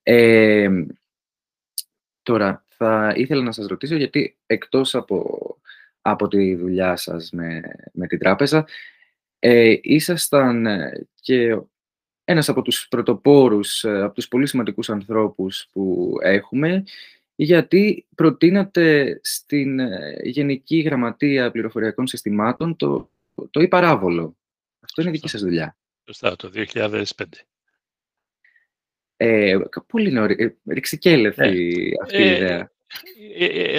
Ε, 0.04 0.70
τώρα, 2.24 2.66
θα 2.68 3.14
ήθελα 3.16 3.44
να 3.44 3.52
σας 3.52 3.68
ρωτήσω 3.68 3.96
γιατί 3.96 4.38
εκτός 4.46 4.96
από, 4.96 5.40
από 6.02 6.28
τη 6.28 6.56
δουλειά 6.56 6.96
σας 6.96 7.32
με, 7.32 7.62
με 7.94 8.08
την 8.08 8.20
τράπεζα, 8.20 8.68
ε, 9.40 9.76
ήσασταν 9.82 10.66
ε, 10.66 11.08
και 11.22 11.58
ένας 12.24 12.50
από 12.50 12.62
τους 12.62 12.88
πρωτοπόρους, 12.88 13.84
ε, 13.84 14.02
από 14.02 14.14
τους 14.14 14.28
πολύ 14.28 14.48
σημαντικούς 14.48 14.90
ανθρώπους 14.90 15.68
που 15.72 16.16
έχουμε 16.22 16.84
γιατί 17.36 18.06
προτείνατε 18.16 19.20
στην 19.24 19.80
ε, 19.80 20.20
Γενική 20.24 20.80
Γραμματεία 20.80 21.52
Πληροφοριακών 21.52 22.08
Συστημάτων 22.08 22.76
το, 22.76 23.10
το 23.50 23.62
e-παράβολο. 23.62 24.36
Αυτό 24.80 25.02
είναι 25.02 25.12
δική 25.12 25.28
σας 25.28 25.42
δουλειά. 25.42 25.78
Σωστά, 26.06 26.36
το 26.36 26.52
2005. 26.74 27.04
Ε, 29.24 29.58
πολύ 29.88 30.12
νωρί, 30.12 30.36
ε, 30.40 30.74
ρηξικέλευτη 30.74 31.94
ε, 31.98 32.04
αυτή 32.04 32.22
η 32.22 32.30
ιδέα. 32.30 32.72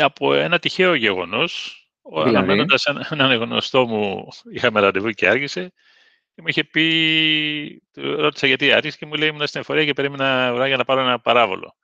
από 0.03 0.35
ένα 0.35 0.59
τυχαίο 0.59 0.95
γεγονός, 0.95 1.83
δηλαδή; 2.11 2.29
αναμένοντας 2.29 2.85
έναν 3.11 3.33
γνωστό 3.33 3.87
μου, 3.87 4.29
είχαμε 4.53 4.81
ραντεβού 4.81 5.11
και 5.11 5.29
άργησε, 5.29 5.73
και 6.35 6.43
μου 6.43 6.49
είχε 6.49 6.65
πει, 6.65 7.83
ρώτησα 7.95 8.47
γιατί 8.47 8.73
άργησε 8.73 8.97
και 8.99 9.07
μου 9.07 9.15
λέει 9.15 9.29
ήμουν 9.29 9.47
στην 9.47 9.61
εφορία 9.61 9.85
και 9.85 9.93
περίμενα 9.93 10.67
για 10.67 10.77
να 10.77 10.85
πάρω 10.85 11.01
ένα 11.01 11.21
παράβολο 11.21 11.77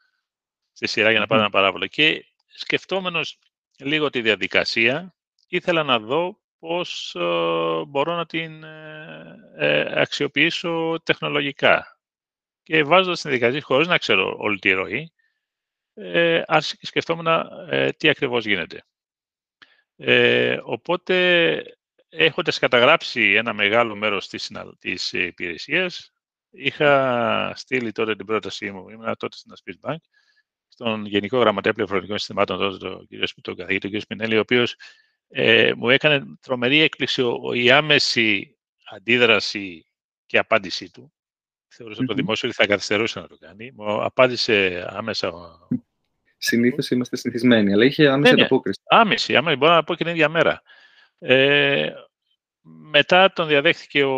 στη 0.72 0.86
σειρά 0.86 1.10
για 1.10 1.20
να 1.20 1.26
πάρω 1.26 1.40
ένα 1.40 1.50
παράβολο. 1.50 1.86
Και 1.86 2.24
σκεφτόμενος 2.46 3.38
λίγο 3.78 4.10
τη 4.10 4.20
διαδικασία, 4.20 5.14
ήθελα 5.48 5.82
να 5.82 5.98
δω 5.98 6.38
πώς 6.58 7.14
ε, 7.14 7.20
μπορώ 7.86 8.14
να 8.16 8.26
την 8.26 8.64
ε, 8.64 9.36
ε, 9.56 10.00
αξιοποιήσω 10.00 11.00
τεχνολογικά. 11.02 11.97
Και 12.68 12.82
βάζοντας 12.82 13.20
την 13.20 13.30
διαδικασία, 13.30 13.62
χωρίς 13.62 13.86
να 13.86 13.98
ξέρω 13.98 14.36
όλη 14.38 14.58
τη 14.58 14.72
ροή, 14.72 15.12
ε, 15.94 16.42
άρχισα 16.46 16.76
και 16.76 16.86
σκεφτόμουν 16.86 17.26
τι 17.96 18.08
ακριβώς 18.08 18.44
γίνεται. 18.44 18.84
οπότε, 20.62 21.62
έχοντας 22.08 22.58
καταγράψει 22.58 23.32
ένα 23.32 23.52
μεγάλο 23.52 23.96
μέρος 23.96 24.28
της, 24.28 24.50
της 24.78 25.12
υπηρεσίας, 25.12 26.12
είχα 26.50 27.52
στείλει 27.56 27.92
τότε 27.92 28.16
την 28.16 28.26
πρότασή 28.26 28.70
μου, 28.70 28.88
ήμουν 28.88 29.16
τότε 29.16 29.36
στην 29.36 29.52
Aspeed 29.56 29.90
Bank, 29.90 30.00
στον 30.68 31.06
Γενικό 31.06 31.38
Γραμματέα 31.38 31.72
Πληροφορικών 31.72 32.18
Συστημάτων, 32.18 32.58
τον, 32.58 32.78
τον, 32.78 33.08
τον 33.40 33.56
καθηγητή 33.56 33.90
τον 33.90 33.98
κ. 33.98 34.02
Σπινέλη, 34.02 34.36
ο 34.36 34.40
οποίος 34.40 34.76
ε, 35.28 35.72
μου 35.76 35.90
έκανε 35.90 36.24
τρομερή 36.40 36.80
έκπληξη 36.80 37.22
ο, 37.22 37.52
η 37.52 37.70
άμεση 37.70 38.58
αντίδραση 38.90 39.86
και 40.26 40.38
απάντησή 40.38 40.90
του. 40.90 41.12
Θεωρούσα 41.68 42.02
mm-hmm. 42.02 42.06
το 42.06 42.14
δημόσιο 42.14 42.48
ότι 42.48 42.56
θα 42.56 42.66
καθυστερούσε 42.66 43.20
να 43.20 43.26
το 43.26 43.36
κάνει. 43.36 43.72
Μου 43.74 44.04
απάντησε 44.04 44.86
άμεσα. 44.90 45.32
Συνήθως 46.36 46.90
είμαστε 46.90 47.16
συνηθισμένοι, 47.16 47.72
αλλά 47.72 47.84
είχε 47.84 48.08
άμεση 48.08 48.30
ναι, 48.30 48.36
ναι. 48.36 48.42
ανταπόκριση. 48.42 48.80
Άμεση, 48.84 49.36
άμεση, 49.36 49.56
μπορώ 49.56 49.74
να 49.74 49.84
πω 49.84 49.94
και 49.94 50.04
την 50.04 50.12
ίδια 50.12 50.28
μέρα. 50.28 50.62
Ε, 51.18 51.90
μετά 52.90 53.32
τον 53.32 53.46
διαδέχθηκε 53.46 54.04
ο, 54.04 54.16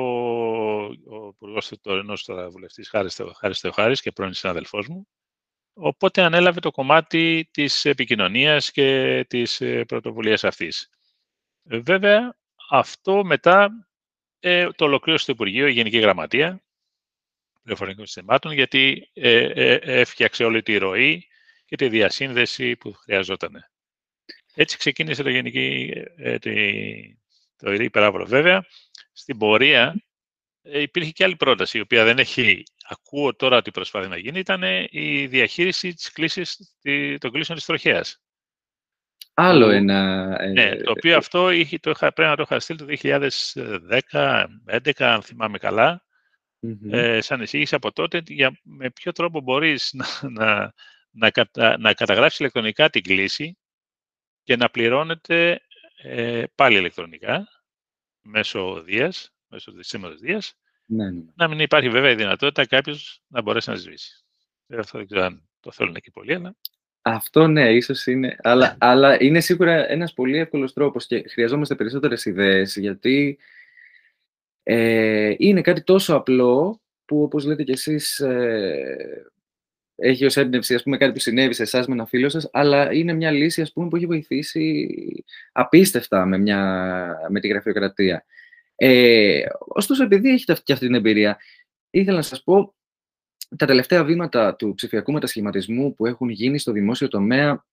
ο 0.86 1.28
Υπουργός 1.34 1.68
του 1.68 1.78
Τωρινό 1.80 2.14
τώρα 2.24 2.48
βουλευτής 2.48 2.88
Χάρης 2.88 3.60
Θεοχάρης 3.60 4.00
και 4.00 4.12
πρώην 4.12 4.32
συνάδελφός 4.32 4.88
μου, 4.88 5.08
Οπότε 5.82 6.22
ανέλαβε 6.22 6.60
το 6.60 6.70
κομμάτι 6.70 7.48
της 7.50 7.84
επικοινωνίας 7.84 8.70
και 8.70 9.24
της 9.28 9.60
ε, 9.60 9.84
πρωτοβουλίας 9.84 10.44
αυτής. 10.44 10.90
Ε, 11.68 11.78
βέβαια, 11.78 12.36
αυτό 12.70 13.24
μετά 13.24 13.88
ε, 14.40 14.68
το 14.70 14.84
ολοκλήρωσε 14.84 15.26
το 15.26 15.32
Υπουργείο, 15.32 15.66
η 15.66 15.72
Γενική 15.72 15.98
Γραμματεία 15.98 16.62
Πληροφορικών 17.62 18.06
Συστημάτων, 18.06 18.52
γιατί 18.52 19.10
ε, 19.12 19.74
έφτιαξε 19.80 20.44
όλη 20.44 20.62
τη 20.62 20.76
ροή 20.76 21.26
και 21.64 21.76
τη 21.76 21.88
διασύνδεση 21.88 22.76
που 22.76 22.92
χρειαζόταν. 22.92 23.52
Έτσι 24.54 24.78
ξεκίνησε 24.78 25.22
το, 25.22 25.30
γενική, 25.30 25.92
το 27.56 27.72
υπεράβολο. 27.72 28.26
Βέβαια, 28.26 28.64
στην 29.12 29.38
πορεία 29.38 29.94
ε, 30.62 30.80
υπήρχε 30.80 31.10
και 31.10 31.24
άλλη 31.24 31.36
πρόταση, 31.36 31.78
η 31.78 31.80
οποία 31.80 32.04
δεν 32.04 32.18
έχει, 32.18 32.62
ακούω 32.88 33.36
τώρα 33.36 33.56
ότι 33.56 33.70
προσπαθεί 33.70 34.08
να 34.08 34.16
γίνει, 34.16 34.38
ήταν 34.38 34.62
η 34.90 35.26
διαχείριση 35.26 35.94
της 35.94 36.12
κλήσης, 36.12 36.74
των 37.18 37.30
κλήσεων 37.30 37.58
της 37.58 37.66
τροχέας. 37.66 38.20
Άλλο 39.34 39.68
ένα... 39.68 40.36
Ε, 40.40 40.46
ναι, 40.46 40.76
το 40.76 40.90
οποίο 40.90 41.16
αυτό 41.16 41.50
είχε, 41.50 41.78
το 41.78 41.90
είχα, 41.90 42.12
πρέπει 42.12 42.30
να 42.30 42.36
το 42.36 42.42
είχα 42.42 42.60
στείλει 42.60 42.78
το 42.78 42.86
2010-2011, 44.70 44.90
αν 44.98 45.22
θυμάμαι 45.22 45.58
καλά, 45.58 46.04
ε, 46.90 47.20
σαν 47.20 47.40
εισήγηση 47.40 47.74
από 47.74 47.92
τότε, 47.92 48.22
για 48.26 48.60
με 48.62 48.90
ποιο 48.90 49.12
τρόπο 49.12 49.40
μπορείς 49.40 49.92
να, 49.92 50.30
να, 50.30 50.74
να, 51.10 51.30
κατα, 51.30 51.78
να 51.78 51.94
καταγράψεις 51.94 52.38
ηλεκτρονικά 52.38 52.90
την 52.90 53.02
κλήση 53.02 53.58
και 54.42 54.56
να 54.56 54.70
πληρώνεται 54.70 55.60
ε, 56.02 56.44
πάλι 56.54 56.78
ηλεκτρονικά, 56.78 57.48
μέσω 58.22 58.82
Δίας, 58.82 59.32
μέσω 59.46 59.72
της 59.72 59.88
σήμερας 59.88 60.20
Δίας, 60.20 60.54
ναι, 60.92 61.04
ναι, 61.04 61.10
ναι. 61.10 61.32
Να 61.34 61.48
μην 61.48 61.60
υπάρχει 61.60 61.88
βέβαια 61.88 62.10
η 62.10 62.14
δυνατότητα 62.14 62.66
κάποιος 62.66 63.22
να 63.26 63.42
μπορέσει 63.42 63.70
να 63.70 63.76
σβήσει. 63.76 64.24
Αυτό 64.78 64.98
δεν 64.98 65.06
ξέρω 65.06 65.22
αν 65.22 65.48
το 65.60 65.72
θέλουν 65.72 65.94
εκεί 65.94 66.10
πολύ, 66.10 66.34
αλλά. 66.34 66.56
Αυτό 67.02 67.46
ναι, 67.46 67.72
ίσως 67.72 68.06
είναι. 68.06 68.36
Αλλά, 68.42 68.76
αλλά 68.80 69.22
είναι 69.22 69.40
σίγουρα 69.40 69.90
ένας 69.90 70.12
πολύ 70.12 70.38
εύκολος 70.38 70.72
τρόπος 70.72 71.06
και 71.06 71.24
χρειαζόμαστε 71.28 71.74
περισσότερες 71.74 72.24
ιδέες 72.24 72.76
γιατί 72.76 73.38
ε, 74.62 75.34
είναι 75.38 75.60
κάτι 75.60 75.82
τόσο 75.82 76.14
απλό 76.14 76.80
που 77.04 77.22
όπως 77.22 77.44
λέτε 77.44 77.62
κι 77.62 77.70
εσείς 77.70 78.18
ε, 78.18 79.32
έχει 79.94 80.24
ως 80.24 80.36
έμπνευση 80.36 80.74
ας 80.74 80.82
πούμε, 80.82 80.96
κάτι 80.96 81.12
που 81.12 81.18
συνέβη 81.18 81.54
σε 81.54 81.62
εσάς 81.62 81.86
με 81.86 81.94
ένα 81.94 82.06
φίλο 82.06 82.28
σας, 82.28 82.48
αλλά 82.52 82.92
είναι 82.92 83.12
μια 83.12 83.30
λύση 83.30 83.60
ας 83.60 83.72
πούμε, 83.72 83.88
που 83.88 83.96
έχει 83.96 84.06
βοηθήσει 84.06 84.88
απίστευτα 85.52 86.26
με, 86.26 86.38
μια, 86.38 87.16
με 87.28 87.40
τη 87.40 87.48
γραφειοκρατία. 87.48 88.24
Ε, 88.74 89.42
ωστόσο, 89.58 90.04
επειδή 90.04 90.30
έχετε 90.30 90.60
και 90.64 90.72
αυτή 90.72 90.86
την 90.86 90.94
εμπειρία, 90.94 91.38
ήθελα 91.90 92.16
να 92.16 92.22
σας 92.22 92.42
πω 92.42 92.74
τα 93.56 93.66
τελευταία 93.66 94.04
βήματα 94.04 94.56
του 94.56 94.74
ψηφιακού 94.74 95.12
μετασχηματισμού 95.12 95.94
που 95.94 96.06
έχουν 96.06 96.28
γίνει 96.28 96.58
στο 96.58 96.72
δημόσιο 96.72 97.08
τομέα 97.08 97.64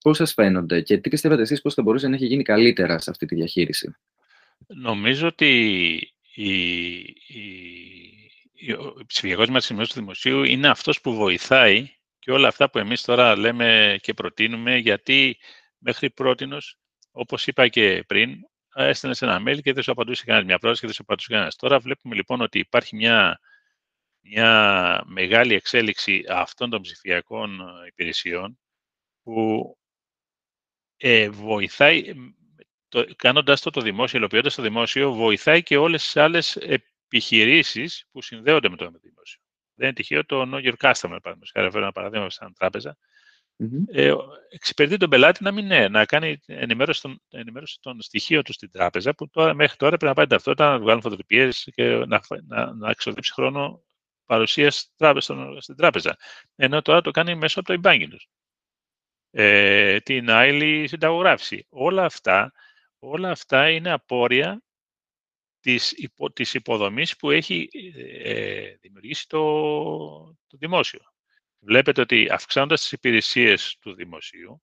πώς 0.00 0.16
σας 0.16 0.32
φαίνονται 0.32 0.80
και 0.80 0.98
τι 0.98 1.08
πιστεύετε 1.08 1.42
εσείς 1.42 1.60
πώς 1.60 1.74
θα 1.74 1.82
μπορούσε 1.82 2.08
να 2.08 2.14
έχει 2.14 2.26
γίνει 2.26 2.42
καλύτερα 2.42 2.98
σε 2.98 3.10
αυτή 3.10 3.26
τη 3.26 3.34
διαχείριση; 3.34 3.96
Νομίζω 4.66 5.26
ότι 5.26 5.92
η, 6.34 6.52
η, 8.54 8.72
ο 8.72 9.04
ψηφιακός 9.06 9.48
μαθησμός 9.48 9.88
του 9.88 9.94
δημοσίου 9.94 10.42
είναι 10.42 10.68
αυτός 10.68 11.00
που 11.00 11.14
βοηθάει 11.14 11.88
και 12.18 12.32
όλα 12.32 12.48
αυτά 12.48 12.70
που 12.70 12.78
εμείς 12.78 13.02
τώρα 13.02 13.36
λέμε 13.36 13.98
και 14.02 14.14
προτείνουμε, 14.14 14.76
γιατί 14.76 15.38
μέχρι 15.78 16.10
πρότινος, 16.10 16.78
όπως 17.10 17.46
είπα 17.46 17.68
και 17.68 18.04
πριν, 18.06 18.34
έστελνες 18.74 19.22
ένα 19.22 19.42
mail 19.46 19.62
και 19.62 19.72
δεν 19.72 19.82
σου 19.82 19.90
απαντούσε 19.90 20.24
κανένας 20.24 20.46
μια 20.46 20.58
πρόταση 20.58 20.80
και 20.80 20.86
δεν 20.86 20.94
σου 20.94 21.02
απαντούσε 21.02 21.28
κανένας. 21.30 21.56
Τώρα 21.56 21.78
βλέπουμε 21.78 22.14
λοιπόν 22.14 22.40
ότι 22.40 22.58
υπάρχει 22.58 22.96
μια, 22.96 23.40
μια 24.20 25.02
μεγάλη 25.06 25.54
εξέλιξη 25.54 26.24
αυτών 26.28 26.70
των 26.70 26.80
ψηφιακών 26.80 27.60
υπηρεσιών 27.86 28.58
που 29.22 29.76
ε, 30.96 31.30
βοηθάει, 31.30 32.12
το, 32.94 33.14
κάνοντας 33.16 33.60
το 33.60 33.70
το 33.70 33.80
δημόσιο, 33.80 34.18
υλοποιώντας 34.18 34.54
το 34.54 34.62
δημόσιο, 34.62 35.12
βοηθάει 35.12 35.62
και 35.62 35.76
όλες 35.76 36.02
τις 36.02 36.16
άλλες 36.16 36.56
επιχειρήσεις 36.56 38.08
που 38.12 38.22
συνδέονται 38.22 38.68
με 38.68 38.76
το 38.76 38.84
δημόσιο. 38.84 39.40
Δεν 39.74 39.86
είναι 39.86 39.92
τυχαίο 39.92 40.24
το 40.24 40.42
Know 40.42 40.64
Your 40.64 40.74
Customer, 40.78 41.18
παραδείγματος. 41.22 41.50
Φέρω 41.52 41.70
ένα 41.74 41.92
παράδειγμα 41.92 42.30
σαν 42.30 42.54
τράπεζα. 42.58 42.96
Mm-hmm. 43.58 43.96
Ε, 43.96 44.12
εξυπηρετεί 44.48 44.96
τον 44.96 45.10
πελάτη 45.10 45.42
να 45.42 45.52
μην 45.52 45.66
ναι, 45.66 45.88
να 45.88 46.04
κάνει 46.04 46.40
ενημέρωση 46.46 47.00
των, 47.00 47.22
ενημέρωση 47.30 47.78
των 47.80 48.02
στοιχείων 48.02 48.42
του 48.42 48.52
στην 48.52 48.70
τράπεζα, 48.70 49.14
που 49.14 49.30
τώρα, 49.30 49.54
μέχρι 49.54 49.76
τώρα 49.76 49.96
πρέπει 49.96 50.04
να 50.04 50.14
πάει 50.14 50.26
ταυτότητα, 50.26 50.70
να 50.70 50.78
βγάλουν 50.78 51.02
φωτογραφίε 51.02 51.48
και 51.74 51.84
να, 52.06 52.20
να, 52.46 52.74
να 52.74 52.92
ξοδέψει 52.92 53.32
χρόνο 53.32 53.84
παρουσίας 54.26 54.92
στην 55.58 55.76
τράπεζα. 55.76 56.16
Ενώ 56.56 56.82
τώρα 56.82 57.00
το 57.00 57.10
κάνει 57.10 57.34
μέσω 57.34 57.60
από 57.60 57.72
το 57.72 57.80
e-banking 57.82 58.08
τους. 58.10 58.28
Ε, 59.30 60.00
την 60.00 60.30
άλλη 60.30 60.86
συνταγογράφηση. 60.88 61.66
Όλα 61.68 62.04
αυτά, 62.04 62.52
όλα 63.10 63.30
αυτά 63.30 63.70
είναι 63.70 63.90
απόρρια 63.90 64.62
της, 65.60 65.92
υπο, 65.92 66.32
της 66.32 66.54
υποδομής 66.54 67.16
που 67.16 67.30
έχει 67.30 67.68
ε, 68.22 68.74
δημιουργήσει 68.80 69.28
το, 69.28 69.42
το 70.46 70.56
δημόσιο. 70.56 71.00
Βλέπετε 71.58 72.00
ότι 72.00 72.28
αυξάνοντας 72.30 72.80
τις 72.80 72.92
υπηρεσίες 72.92 73.76
του 73.80 73.94
δημοσίου, 73.94 74.62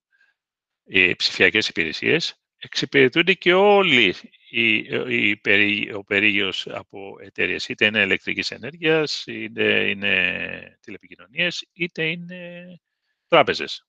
οι 0.84 1.16
ψηφιακές 1.16 1.68
υπηρεσίες, 1.68 2.42
εξυπηρετούνται 2.56 3.34
και 3.34 3.52
όλοι 3.52 4.14
οι, 4.50 4.76
οι, 5.08 5.92
ο 5.94 6.04
περίγυρος 6.04 6.66
από 6.66 7.16
εταιρείες, 7.20 7.68
είτε 7.68 7.86
είναι 7.86 8.02
ηλεκτρικής 8.02 8.50
ενέργειας, 8.50 9.24
είτε 9.26 9.88
είναι 9.88 10.78
τηλεπικοινωνίες, 10.80 11.68
είτε 11.72 12.10
είναι 12.10 12.64
τράπεζες. 13.28 13.86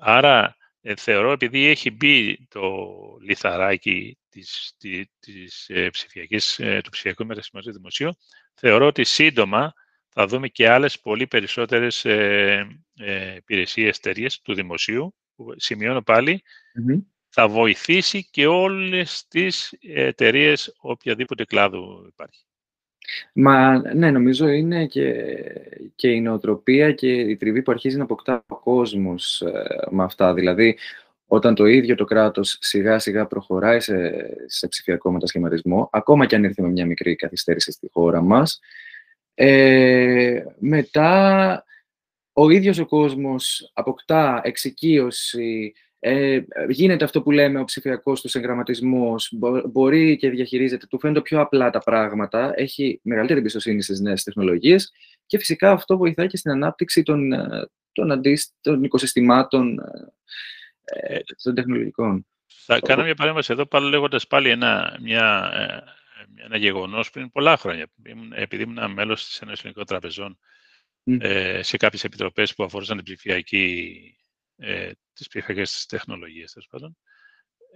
Άρα, 0.00 0.56
ε, 0.82 0.94
θεωρώ, 0.96 1.32
επειδή 1.32 1.66
έχει 1.66 1.90
μπει 1.90 2.46
το 2.48 2.86
λιθαράκι 3.22 4.18
της, 4.28 4.74
της, 4.78 5.06
της 5.20 5.68
ε, 5.68 5.90
ψηφιακής, 5.90 6.58
ε, 6.58 6.80
του 6.84 6.90
ψηφιακού 6.90 7.26
μετασχηματικού 7.26 7.74
δημοσίου, 7.74 8.16
θεωρώ 8.54 8.86
ότι 8.86 9.04
σύντομα 9.04 9.72
θα 10.08 10.26
δούμε 10.26 10.48
και 10.48 10.70
άλλες 10.70 11.00
πολύ 11.00 11.26
περισσότερες 11.26 12.04
ε, 12.04 12.66
ε, 12.94 13.34
υπηρεσίες 13.34 13.96
εταιρείες 13.96 14.40
του 14.40 14.54
δημοσίου, 14.54 15.14
που 15.34 15.54
σημειώνω 15.56 16.02
θα 17.28 17.48
βοηθήσει 17.48 18.28
και 18.30 18.46
όλες 18.46 19.26
τις 19.28 19.72
εταιρείες 19.80 20.74
οποιαδήποτε 20.80 21.44
κλάδου 21.44 22.06
υπάρχει. 22.08 22.44
Μα 23.32 23.78
ναι, 23.94 24.10
νομίζω 24.10 24.48
είναι 24.48 24.86
και, 24.86 25.14
και 25.94 26.08
η 26.08 26.20
νοοτροπία 26.20 26.92
και 26.92 27.12
η 27.12 27.36
τριβή 27.36 27.62
που 27.62 27.70
αρχίζει 27.70 27.96
να 27.96 28.02
αποκτά 28.02 28.44
ο 28.46 28.56
κόσμος 28.56 29.40
ε, 29.40 29.86
με 29.90 30.02
αυτά. 30.02 30.34
Δηλαδή, 30.34 30.78
όταν 31.26 31.54
το 31.54 31.66
ίδιο 31.66 31.94
το 31.94 32.04
κράτος 32.04 32.58
σιγά 32.60 32.98
σιγά 32.98 33.26
προχωράει 33.26 33.80
σε, 33.80 34.26
σε 34.46 34.68
ψηφιακό 34.68 35.10
μετασχηματισμό, 35.10 35.88
ακόμα 35.92 36.26
και 36.26 36.34
αν 36.34 36.44
ήρθε 36.44 36.62
με 36.62 36.68
μια 36.68 36.86
μικρή 36.86 37.16
καθυστέρηση 37.16 37.72
στη 37.72 37.88
χώρα 37.92 38.20
μας, 38.20 38.60
ε, 39.34 40.44
μετά 40.58 41.64
ο 42.32 42.50
ίδιος 42.50 42.78
ο 42.78 42.86
κόσμος 42.86 43.70
αποκτά 43.74 44.40
εξοικείωση, 44.44 45.74
ε, 46.04 46.40
γίνεται 46.68 47.04
αυτό 47.04 47.22
που 47.22 47.30
λέμε 47.30 47.60
ο 47.60 47.64
ψηφιακός 47.64 48.20
του 48.20 48.38
εγγραμματισμός, 48.38 49.32
μπορεί 49.72 50.16
και 50.16 50.30
διαχειρίζεται, 50.30 50.86
του 50.86 50.98
φαίνονται 51.00 51.20
πιο 51.20 51.40
απλά 51.40 51.70
τα 51.70 51.78
πράγματα, 51.78 52.52
έχει 52.56 53.00
μεγαλύτερη 53.02 53.38
εμπιστοσύνη 53.38 53.82
στις 53.82 54.00
νέες 54.00 54.22
τεχνολογίες 54.22 54.92
και 55.26 55.38
φυσικά 55.38 55.70
αυτό 55.70 55.96
βοηθάει 55.96 56.26
και 56.26 56.36
στην 56.36 56.50
ανάπτυξη 56.50 57.02
των, 57.02 57.32
ε, 57.32 57.68
των, 57.92 58.12
αντίστ, 58.12 58.52
των 58.60 58.84
οικοσυστημάτων 58.84 59.78
ε, 60.84 61.14
ε, 61.14 61.20
των 61.42 61.54
τεχνολογικών. 61.54 62.26
Θα 62.46 62.80
κάνω 62.80 63.02
μια 63.02 63.14
παρέμβαση 63.14 63.52
εδώ, 63.52 63.66
πάλι 63.66 63.90
λέγοντας 63.90 64.26
πάλι 64.26 64.48
ένα, 64.48 64.98
μια, 65.02 65.52
ένα 66.44 66.56
γεγονός 66.56 67.10
πριν 67.10 67.30
πολλά 67.30 67.56
χρόνια. 67.56 67.86
Επειδή 68.34 68.62
ήμουν 68.62 68.92
μέλος 68.92 69.26
της 69.26 69.40
Ένωση 69.40 69.60
Ελληνικών 69.60 69.86
Τραπεζών 69.86 70.38
ε, 71.04 71.62
σε 71.62 71.76
κάποιες 71.76 72.04
επιτροπές 72.04 72.54
που 72.54 72.64
αφορούσαν 72.64 72.96
την 72.96 73.04
ψηφιακή 73.04 74.16
ε, 74.62 74.90
τις 75.12 75.28
ψηφιακές 75.28 75.86
τεχνολογίες, 75.86 76.52
τέλος 76.52 76.68
πάντων. 76.70 76.96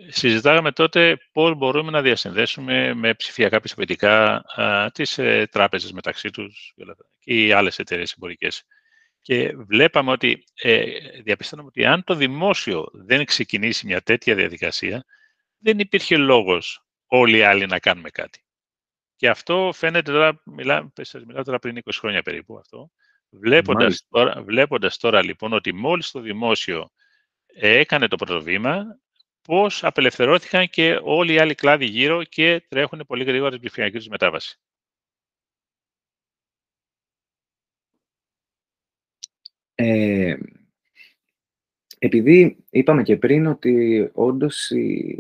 Συζητάγαμε 0.08 0.72
τότε 0.72 1.16
πώς 1.32 1.54
μπορούμε 1.54 1.90
να 1.90 2.02
διασυνδέσουμε 2.02 2.94
με 2.94 3.14
ψηφιακά 3.14 3.60
πιστοποιητικά 3.60 4.44
α, 4.60 4.90
τις 4.90 5.18
ε, 5.18 5.46
τράπεζες 5.50 5.92
μεταξύ 5.92 6.30
τους 6.30 6.74
και 7.18 7.34
οι 7.34 7.52
άλλες 7.52 7.78
εταιρείες 7.78 8.12
εμπορικές. 8.12 8.62
Και 9.20 9.52
βλέπαμε 9.56 10.10
ότι, 10.10 10.44
ε, 10.54 10.84
διαπιστώναμε 11.22 11.68
ότι 11.68 11.84
αν 11.84 12.04
το 12.04 12.14
δημόσιο 12.14 12.88
δεν 12.92 13.24
ξεκινήσει 13.24 13.86
μια 13.86 14.00
τέτοια 14.00 14.34
διαδικασία, 14.34 15.04
δεν 15.58 15.78
υπήρχε 15.78 16.16
λόγος 16.16 16.86
όλοι 17.06 17.36
οι 17.36 17.42
άλλοι 17.42 17.66
να 17.66 17.78
κάνουμε 17.78 18.10
κάτι. 18.10 18.44
Και 19.16 19.28
αυτό 19.28 19.70
φαίνεται 19.74 20.12
τώρα, 20.12 20.42
μιλάω, 20.44 20.88
μιλάω 21.26 21.42
τώρα 21.42 21.58
πριν 21.58 21.78
20 21.84 21.90
χρόνια 21.98 22.22
περίπου 22.22 22.58
αυτό, 22.58 22.90
Βλέποντας 23.38 24.06
τώρα, 24.08 24.42
βλέποντας 24.42 24.96
τώρα 24.96 25.22
λοιπόν 25.24 25.52
ότι 25.52 25.72
μόλις 25.72 26.10
το 26.10 26.20
δημόσιο 26.20 26.90
έκανε 27.46 28.08
το 28.08 28.16
πρώτο 28.16 28.42
βήμα, 28.42 29.00
πώς 29.42 29.84
απελευθερώθηκαν 29.84 30.68
και 30.68 31.00
όλοι 31.02 31.32
οι 31.32 31.38
άλλοι 31.38 31.54
κλάδοι 31.54 31.84
γύρω 31.84 32.24
και 32.24 32.64
τρέχουν 32.68 33.04
πολύ 33.06 33.24
γρήγορα 33.24 33.50
την 33.50 33.60
ψηφιακή 33.60 33.96
τους 33.96 34.08
μετάβαση. 34.08 34.60
Ε, 39.74 40.36
επειδή 41.98 42.64
είπαμε 42.70 43.02
και 43.02 43.16
πριν 43.16 43.46
ότι 43.46 44.10
όντως 44.12 44.70
η, 44.70 45.16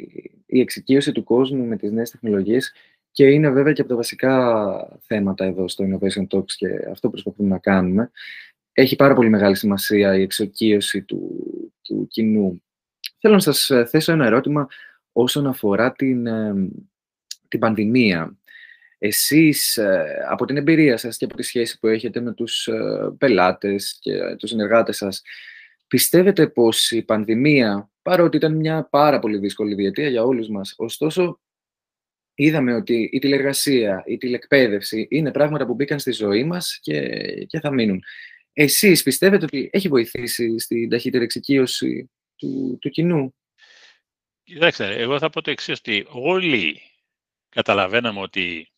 η 0.46 0.60
εξοικείωση 0.60 1.12
του 1.12 1.24
κόσμου 1.24 1.64
με 1.64 1.76
τις 1.76 1.90
νέες 1.90 2.10
τεχνολογίες 2.10 2.72
και 3.16 3.24
είναι 3.24 3.50
βέβαια 3.50 3.72
και 3.72 3.80
από 3.80 3.90
τα 3.90 3.96
βασικά 3.96 4.98
θέματα 5.02 5.44
εδώ 5.44 5.68
στο 5.68 5.84
Innovation 5.84 6.26
Talks 6.28 6.52
και 6.56 6.68
αυτό 6.90 7.10
προσπαθούμε 7.10 7.48
να 7.48 7.58
κάνουμε. 7.58 8.10
Έχει 8.72 8.96
πάρα 8.96 9.14
πολύ 9.14 9.28
μεγάλη 9.28 9.56
σημασία 9.56 10.16
η 10.16 10.22
εξοκίωση 10.22 11.02
του, 11.02 11.30
του 11.82 12.06
κοινού. 12.10 12.62
Θέλω 13.20 13.34
να 13.34 13.40
σας 13.40 13.70
ε, 13.70 13.84
θέσω 13.84 14.12
ένα 14.12 14.26
ερώτημα 14.26 14.68
όσον 15.12 15.46
αφορά 15.46 15.92
την, 15.92 16.26
ε, 16.26 16.54
την 17.48 17.60
πανδημία. 17.60 18.36
Εσείς, 18.98 19.76
ε, 19.76 20.04
από 20.28 20.44
την 20.44 20.56
εμπειρία 20.56 20.96
σας 20.96 21.16
και 21.16 21.24
από 21.24 21.36
τη 21.36 21.42
σχέση 21.42 21.78
που 21.78 21.86
έχετε 21.86 22.20
με 22.20 22.32
τους 22.32 22.68
πελάτες 23.18 23.98
και 24.00 24.36
τους 24.38 24.50
συνεργάτες 24.50 24.96
σας, 24.96 25.22
πιστεύετε 25.86 26.46
πως 26.46 26.90
η 26.90 27.02
πανδημία, 27.02 27.90
παρότι 28.02 28.36
ήταν 28.36 28.56
μια 28.56 28.88
πάρα 28.90 29.18
πολύ 29.18 29.38
δύσκολη 29.38 29.74
διετία 29.74 30.08
για 30.08 30.22
όλους 30.22 30.48
μας, 30.48 30.74
ωστόσο 30.76 31.40
είδαμε 32.36 32.74
ότι 32.74 33.10
η 33.12 33.18
τηλεργασία, 33.18 34.02
η 34.06 34.16
τηλεκπαίδευση 34.16 35.06
είναι 35.10 35.30
πράγματα 35.30 35.66
που 35.66 35.74
μπήκαν 35.74 35.98
στη 35.98 36.12
ζωή 36.12 36.44
μας 36.44 36.78
και, 36.82 37.00
και 37.44 37.60
θα 37.60 37.70
μείνουν. 37.70 38.02
Εσείς 38.52 39.02
πιστεύετε 39.02 39.44
ότι 39.44 39.70
έχει 39.72 39.88
βοηθήσει 39.88 40.58
στην 40.58 40.88
ταχύτερη 40.88 41.24
εξοικείωση 41.24 42.10
του, 42.36 42.78
του 42.80 42.90
κοινού; 42.90 43.34
Κοιτάξτε, 44.46 44.96
εγώ 44.96 45.18
θα 45.18 45.30
πω 45.30 45.42
το 45.42 45.50
εξής 45.50 45.78
ότι 45.78 46.06
όλοι 46.08 46.80
καταλαβαίναμε 47.48 48.20
ότι 48.20 48.72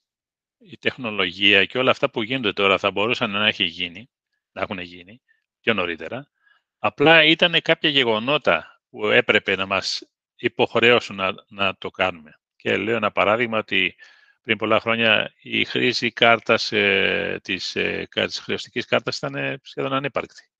η 0.58 0.78
τεχνολογία 0.78 1.64
και 1.64 1.78
όλα 1.78 1.90
αυτά 1.90 2.10
που 2.10 2.22
γίνονται 2.22 2.52
τώρα 2.52 2.78
θα 2.78 2.90
μπορούσαν 2.90 3.30
να 3.30 3.46
έχει 3.46 3.64
γίνει, 3.64 4.10
να 4.52 4.62
έχουν 4.62 4.78
γίνει 4.78 5.22
πιο 5.60 5.74
νωρίτερα. 5.74 6.30
Απλά 6.78 7.24
ήταν 7.24 7.60
κάποια 7.62 7.90
γεγονότα 7.90 8.80
που 8.90 9.06
έπρεπε 9.06 9.56
να 9.56 9.66
μας 9.66 10.02
υποχρέωσουν 10.36 11.16
να, 11.16 11.34
να 11.48 11.76
το 11.76 11.90
κάνουμε. 11.90 12.38
Και 12.58 12.76
λέω 12.76 12.96
ένα 12.96 13.10
παράδειγμα 13.10 13.58
ότι 13.58 13.94
πριν 14.42 14.56
πολλά 14.56 14.80
χρόνια 14.80 15.32
η 15.42 15.64
χρήση 15.64 16.12
κάρτας, 16.12 16.72
ε, 16.72 17.38
της, 17.42 17.76
ε, 17.76 18.08
της 18.12 18.38
χρεωστικής 18.38 18.84
κάρτας 18.84 19.16
ήταν 19.16 19.34
ε, 19.34 19.58
σχεδόν 19.62 19.92
ανύπαρκτη. 19.92 20.50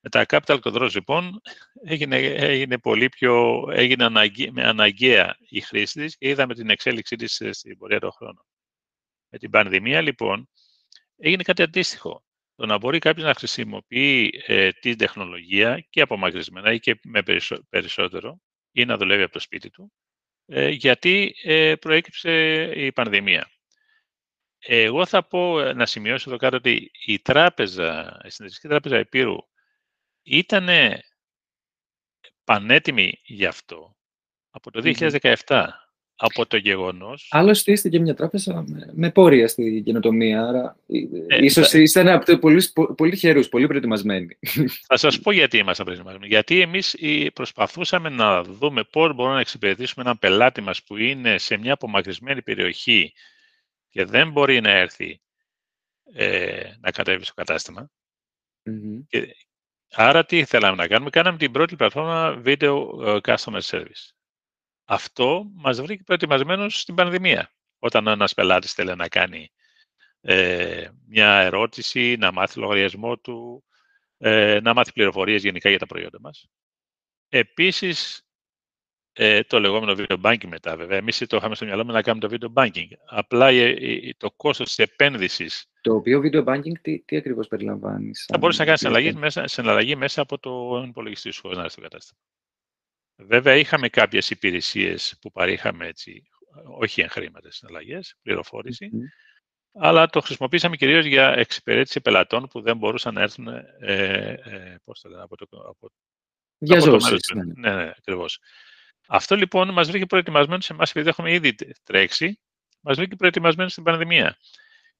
Με 0.00 0.10
τα 0.10 0.24
Capital 0.28 0.60
Controls, 0.60 0.90
λοιπόν, 0.94 1.40
έγινε, 1.84 2.16
έγινε 2.16 2.78
πολύ 2.78 3.08
πιο, 3.08 3.64
έγινε 3.70 4.04
αναγκαία, 4.04 4.52
με 4.52 4.64
αναγκαία 4.64 5.36
η 5.48 5.60
χρήση 5.60 6.00
της 6.00 6.16
και 6.16 6.28
είδαμε 6.28 6.54
την 6.54 6.70
εξέλιξή 6.70 7.16
της 7.16 7.40
ε, 7.40 7.52
στην 7.52 7.78
πορεία 7.78 8.00
των 8.00 8.12
χρόνων. 8.12 8.44
Με 9.28 9.38
την 9.38 9.50
πανδημία, 9.50 10.00
λοιπόν, 10.00 10.48
έγινε 11.16 11.42
κάτι 11.42 11.62
αντίστοιχο. 11.62 12.24
το 12.54 12.66
να 12.66 12.78
μπορεί 12.78 12.98
κάποιος 12.98 13.26
να 13.26 13.34
χρησιμοποιεί 13.34 14.42
ε, 14.46 14.70
την 14.70 14.98
τεχνολογία 14.98 15.86
και 15.90 16.00
απομακρυσμένα 16.00 16.72
ή 16.72 16.78
και 16.78 17.00
με 17.02 17.22
περισσότερο 17.68 18.40
ή 18.72 18.84
να 18.84 18.96
δουλεύει 18.96 19.22
από 19.22 19.32
το 19.32 19.40
σπίτι 19.40 19.70
του, 19.70 19.92
ε, 19.92 20.07
γιατί 20.70 21.34
ε, 21.42 21.74
προέκυψε 21.76 22.62
η 22.74 22.92
πανδημία. 22.92 23.50
Εγώ 24.58 25.06
θα 25.06 25.26
πω, 25.26 25.60
ε, 25.60 25.72
να 25.72 25.86
σημειώσω 25.86 26.30
εδώ 26.30 26.38
κάτω, 26.38 26.56
ότι 26.56 26.90
η 27.06 27.18
τράπεζα, 27.18 28.20
η 28.24 28.30
Συνδετική 28.30 28.68
Τράπεζα 28.68 28.96
Επίρου 28.96 29.36
ήταν 30.22 30.68
πανέτοιμη 32.44 33.20
γι' 33.24 33.46
αυτό 33.46 33.96
από 34.50 34.70
το 34.70 34.80
2017 35.46 35.68
από 36.20 36.46
το 36.46 36.56
γεγονός... 36.56 37.28
Άλλωστε 37.30 37.72
είστε 37.72 37.88
και 37.88 38.00
μια 38.00 38.14
τράπεζα 38.14 38.64
με, 38.66 38.90
με 38.92 39.10
πόρια 39.10 39.48
στη 39.48 39.82
καινοτομία, 39.84 40.46
άρα 40.46 40.76
ε, 41.28 41.44
ίσως 41.44 41.68
θα... 41.68 41.78
ήσταν 41.78 42.08
από 42.08 42.24
το 42.24 42.38
πολύ, 42.38 42.62
πολύ 42.96 43.16
χερούς, 43.16 43.48
πολύ 43.48 43.66
προετοιμασμένοι. 43.66 44.38
Θα 44.86 44.96
σας 44.96 45.20
πω 45.20 45.30
γιατί 45.30 45.58
είμαστε 45.58 45.84
προετοιμασμένοι. 45.84 46.26
Γιατί 46.26 46.60
εμείς 46.60 46.96
προσπαθούσαμε 47.32 48.08
να 48.08 48.42
δούμε 48.42 48.82
πώς 48.82 49.14
μπορούμε 49.14 49.34
να 49.34 49.40
εξυπηρετήσουμε 49.40 50.04
έναν 50.04 50.18
πελάτη 50.18 50.60
μας 50.60 50.82
που 50.82 50.96
είναι 50.96 51.38
σε 51.38 51.56
μια 51.56 51.72
απομακρυσμένη 51.72 52.42
περιοχή 52.42 53.12
και 53.88 54.04
δεν 54.04 54.30
μπορεί 54.30 54.60
να 54.60 54.70
έρθει 54.70 55.20
ε, 56.12 56.62
να 56.80 56.90
κατέβει 56.90 57.24
στο 57.24 57.34
καταστημα 57.34 57.90
Και, 59.08 59.36
άρα 59.90 60.24
τι 60.24 60.44
θέλαμε 60.44 60.76
να 60.76 60.86
κάνουμε; 60.86 61.10
Κάναμε 61.10 61.38
την 61.38 61.52
πρώτη 61.52 61.76
πλατφόρμα 61.76 62.42
Video 62.44 62.86
ε, 63.06 63.16
Customer 63.22 63.60
Service. 63.60 64.17
Αυτό 64.90 65.50
μας 65.54 65.80
βρήκε 65.80 66.02
προετοιμασμένος 66.02 66.80
στην 66.80 66.94
πανδημία. 66.94 67.52
Όταν 67.78 68.06
ένας 68.06 68.34
πελάτης 68.34 68.72
θέλει 68.72 68.96
να 68.96 69.08
κάνει 69.08 69.50
ε, 70.20 70.88
μια 71.06 71.38
ερώτηση, 71.40 72.16
να 72.18 72.32
μάθει 72.32 72.58
λογαριασμό 72.58 73.18
του, 73.18 73.64
ε, 74.18 74.60
να 74.62 74.74
μάθει 74.74 74.92
πληροφορίες 74.92 75.42
γενικά 75.42 75.68
για 75.68 75.78
τα 75.78 75.86
προϊόντα 75.86 76.20
μας. 76.20 76.48
Επίσης, 77.28 78.22
ε, 79.12 79.42
το 79.42 79.60
λεγόμενο 79.60 79.94
video 79.98 80.20
banking 80.20 80.46
μετά, 80.46 80.76
βέβαια. 80.76 80.98
Εμείς 80.98 81.24
το 81.26 81.36
είχαμε 81.36 81.54
στο 81.54 81.64
μυαλό 81.64 81.84
μας 81.84 81.94
να 81.94 82.02
κάνουμε 82.02 82.28
το 82.28 82.36
video 82.36 82.62
banking. 82.62 82.88
Απλά 83.06 83.50
το 84.16 84.30
κόστος 84.30 84.66
της 84.66 84.78
επένδυσης... 84.78 85.66
Το 85.80 85.94
οποίο 85.94 86.20
video 86.24 86.44
banking 86.44 86.80
τι, 86.82 86.98
τι 87.00 87.16
ακριβώς 87.16 87.48
περιλαμβάνει. 87.48 88.10
Θα 88.26 88.38
μπορείς 88.38 88.58
να 88.58 88.64
κάνεις 88.64 88.80
συναλλαγή 88.80 89.12
μέσα, 89.12 89.46
συναλλαγή 89.46 89.96
μέσα 89.96 90.22
από 90.22 90.38
το 90.38 90.84
υπολογιστή 90.88 91.30
σου, 91.30 91.40
χωρίς 91.40 91.56
να 91.56 91.62
έρθει 91.62 91.74
στο 91.74 91.82
κατάστημα. 91.82 92.20
Βέβαια, 93.20 93.54
είχαμε 93.54 93.88
κάποιες 93.88 94.30
υπηρεσίες 94.30 95.16
που 95.20 95.30
παρήχαμε 95.30 95.86
έτσι, 95.86 96.22
όχι 96.78 97.00
εν 97.00 97.08
χρήματα 97.08 97.50
συναλλαγές, 97.50 98.16
αλλά 99.72 100.06
το 100.06 100.20
χρησιμοποίησαμε 100.20 100.76
κυρίως 100.76 101.04
για 101.04 101.28
εξυπηρέτηση 101.28 102.00
πελατών 102.00 102.48
που 102.48 102.60
δεν 102.60 102.76
μπορούσαν 102.76 103.14
να 103.14 103.22
έρθουν 103.22 103.48
ε, 103.80 104.38
ε, 104.44 104.76
πώς 104.84 105.00
το 105.00 105.08
λένε, 105.08 105.22
από 105.22 105.36
το... 105.36 105.46
Από, 105.50 105.90
για 106.58 106.78
από 106.78 106.96
ναι. 107.34 107.70
ναι, 107.70 107.74
ναι, 107.74 107.92
ακριβώς. 107.96 108.38
Αυτό 109.06 109.36
λοιπόν 109.36 109.72
μας 109.72 109.88
βρήκε 109.88 110.06
προετοιμασμένο 110.06 110.60
σε 110.60 110.72
εμάς, 110.72 110.90
επειδή 110.90 111.08
έχουμε 111.08 111.32
ήδη 111.32 111.54
τρέξει, 111.84 112.40
μας 112.80 112.96
βρήκε 112.96 113.16
προετοιμασμένο 113.16 113.68
στην 113.68 113.82
πανδημία. 113.82 114.38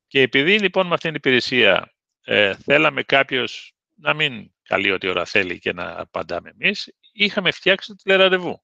Και 0.07 0.21
επειδή 0.21 0.59
λοιπόν 0.59 0.87
με 0.87 0.95
αυτήν 0.95 1.11
την 1.11 1.19
υπηρεσία 1.19 1.95
ε, 2.25 2.55
θέλαμε 2.55 3.03
κάποιος 3.03 3.73
να 3.95 4.15
μην 4.15 4.51
καλεί 4.63 4.91
ό,τι 4.91 5.09
ώρα 5.09 5.25
θέλει 5.25 5.59
και 5.59 5.73
να 5.73 6.01
απαντάμε 6.01 6.55
εμείς, 6.59 6.93
είχαμε 7.25 7.51
φτιάξει 7.51 7.89
το 7.89 7.95
τηλεραντεβού. 7.95 8.63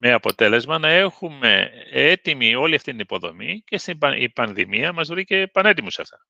Με 0.00 0.12
αποτέλεσμα 0.12 0.78
να 0.78 0.88
έχουμε 0.88 1.70
έτοιμη 1.90 2.54
όλη 2.54 2.74
αυτή 2.74 2.90
την 2.90 3.00
υποδομή 3.00 3.62
και 3.64 3.78
στην 3.78 3.98
η 4.18 4.30
πανδημία 4.30 4.92
μας 4.92 5.08
βρήκε 5.08 5.46
πανέτοιμους 5.52 5.94
σε 5.94 6.02
αυτά. 6.02 6.26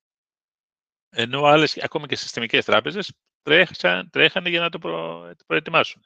Ενώ 1.11 1.45
άλλες, 1.45 1.79
ακόμα 1.79 2.07
και 2.07 2.17
συστημικές 2.17 2.65
τράπεζες, 2.65 3.13
τρέχαν, 3.43 4.11
τρέχανε 4.11 4.49
για 4.49 4.61
να 4.61 4.69
το, 4.69 4.79
προ, 4.79 5.27
το 5.37 5.45
προετοιμάσουν. 5.47 6.03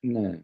Ναι. 0.00 0.42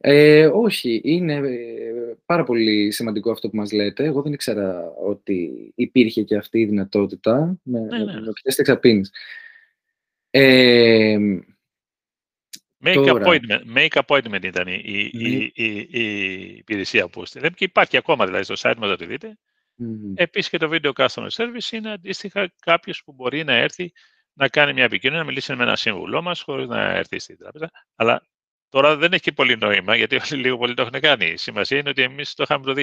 Ε, 0.00 0.46
όχι, 0.46 1.00
είναι 1.04 1.34
ε, 1.34 2.16
πάρα 2.26 2.44
πολύ 2.44 2.90
σημαντικό 2.90 3.30
αυτό 3.30 3.48
που 3.48 3.56
μας 3.56 3.72
λέτε. 3.72 4.04
Εγώ 4.04 4.22
δεν 4.22 4.32
ήξερα 4.32 4.92
ότι 4.96 5.72
υπήρχε 5.74 6.22
και 6.22 6.36
αυτή 6.36 6.60
η 6.60 6.66
δυνατότητα 6.66 7.58
με, 7.62 7.80
ναι, 7.80 7.98
ναι. 7.98 8.20
με, 8.20 8.32
Ε, 10.30 11.18
Make, 12.84 13.08
appointment, 13.08 13.62
make 13.76 14.02
appointment 14.06 14.42
ήταν 14.44 14.68
η, 14.68 14.80
η, 14.84 15.10
η, 15.12 15.52
η, 15.54 15.88
η 15.90 16.56
υπηρεσία 16.56 17.08
που 17.08 17.26
στείλε 17.26 17.50
και 17.50 17.64
υπάρχει 17.64 17.96
ακόμα 17.96 18.26
δηλαδή 18.26 18.44
στο 18.44 18.54
site 18.58 18.76
μας 18.76 18.90
να 18.90 18.96
το 18.96 19.06
δείτε. 19.06 19.38
Mm. 19.80 20.12
Επίσης 20.14 20.50
και 20.50 20.58
το 20.58 20.70
Video 20.72 20.92
Customer 20.92 21.28
Service 21.28 21.72
είναι 21.72 21.92
αντίστοιχα 21.92 22.52
κάποιος 22.60 23.02
που 23.04 23.12
μπορεί 23.12 23.44
να 23.44 23.52
έρθει 23.52 23.92
να 24.32 24.48
κάνει 24.48 24.72
μια 24.72 24.84
επικοινωνία, 24.84 25.22
να 25.22 25.28
μιλήσει 25.28 25.54
με 25.54 25.62
ένα 25.62 25.76
σύμβουλό 25.76 26.22
μας 26.22 26.40
χωρίς 26.40 26.66
να 26.66 26.94
έρθει 26.94 27.18
στην 27.18 27.38
τράπεζα. 27.38 27.70
Αλλά 27.94 28.22
τώρα 28.68 28.96
δεν 28.96 29.12
έχει 29.12 29.22
και 29.22 29.32
πολύ 29.32 29.56
νόημα, 29.56 29.96
γιατί 29.96 30.14
όλοι 30.14 30.42
λίγο 30.42 30.56
πολύ 30.56 30.74
το 30.74 30.82
έχουν 30.82 31.00
κάνει. 31.00 31.26
Η 31.26 31.36
σημασία 31.36 31.78
είναι 31.78 31.88
ότι 31.88 32.02
εμείς 32.02 32.34
το 32.34 32.42
είχαμε 32.42 32.64
το 32.64 32.74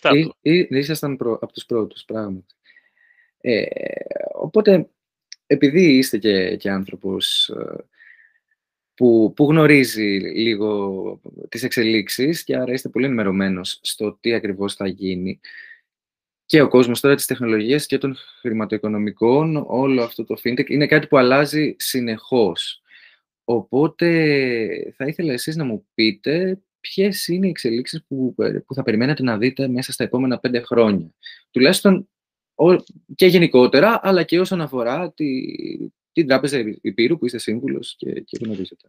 2017. 0.00 0.10
Ή, 0.40 0.58
ή, 0.58 0.66
ήσασταν 0.70 1.16
προ, 1.16 1.32
από 1.32 1.52
τους 1.52 1.64
πρώτους, 1.64 2.04
πράγματι. 2.04 2.54
Ε, 3.40 3.64
οπότε, 4.32 4.88
επειδή 5.46 5.96
είστε 5.96 6.18
και, 6.18 6.56
και 6.56 6.70
άνθρωπος 6.70 7.48
ε, 7.48 7.84
που, 8.94 9.32
που 9.36 9.44
γνωρίζει 9.44 10.18
λίγο 10.18 11.20
τις 11.48 11.62
εξελίξεις 11.62 12.44
και 12.44 12.56
άρα 12.56 12.72
είστε 12.72 12.88
πολύ 12.88 13.04
ενημερωμένος 13.04 13.78
στο 13.82 14.18
τι 14.20 14.34
ακριβώς 14.34 14.74
θα 14.74 14.86
γίνει. 14.86 15.40
Και 16.44 16.62
ο 16.62 16.68
κόσμος 16.68 17.00
τώρα 17.00 17.14
της 17.14 17.26
τεχνολογίας 17.26 17.86
και 17.86 17.98
των 17.98 18.16
χρηματοοικονομικών, 18.40 19.64
όλο 19.66 20.02
αυτό 20.02 20.24
το 20.24 20.36
fintech, 20.44 20.70
είναι 20.70 20.86
κάτι 20.86 21.06
που 21.06 21.18
αλλάζει 21.18 21.74
συνεχώς. 21.78 22.82
Οπότε 23.44 24.94
θα 24.96 25.06
ήθελα 25.06 25.32
εσείς 25.32 25.56
να 25.56 25.64
μου 25.64 25.86
πείτε 25.94 26.58
ποιες 26.80 27.28
είναι 27.28 27.46
οι 27.46 27.50
εξελίξεις 27.50 28.04
που, 28.04 28.34
που 28.66 28.74
θα 28.74 28.82
περιμένετε 28.82 29.22
να 29.22 29.38
δείτε 29.38 29.68
μέσα 29.68 29.92
στα 29.92 30.04
επόμενα 30.04 30.38
πέντε 30.38 30.60
χρόνια. 30.60 31.10
Τουλάχιστον 31.50 32.08
και 33.14 33.26
γενικότερα, 33.26 34.00
αλλά 34.02 34.22
και 34.22 34.40
όσον 34.40 34.60
αφορά 34.60 35.12
τη, 35.12 35.26
την 36.14 36.26
Τράπεζα 36.26 36.58
Υπήρου 36.80 37.18
που 37.18 37.26
είστε 37.26 37.38
σύμβουλος 37.38 37.94
και, 37.96 38.20
και 38.20 38.38
γνωρίζετε. 38.40 38.86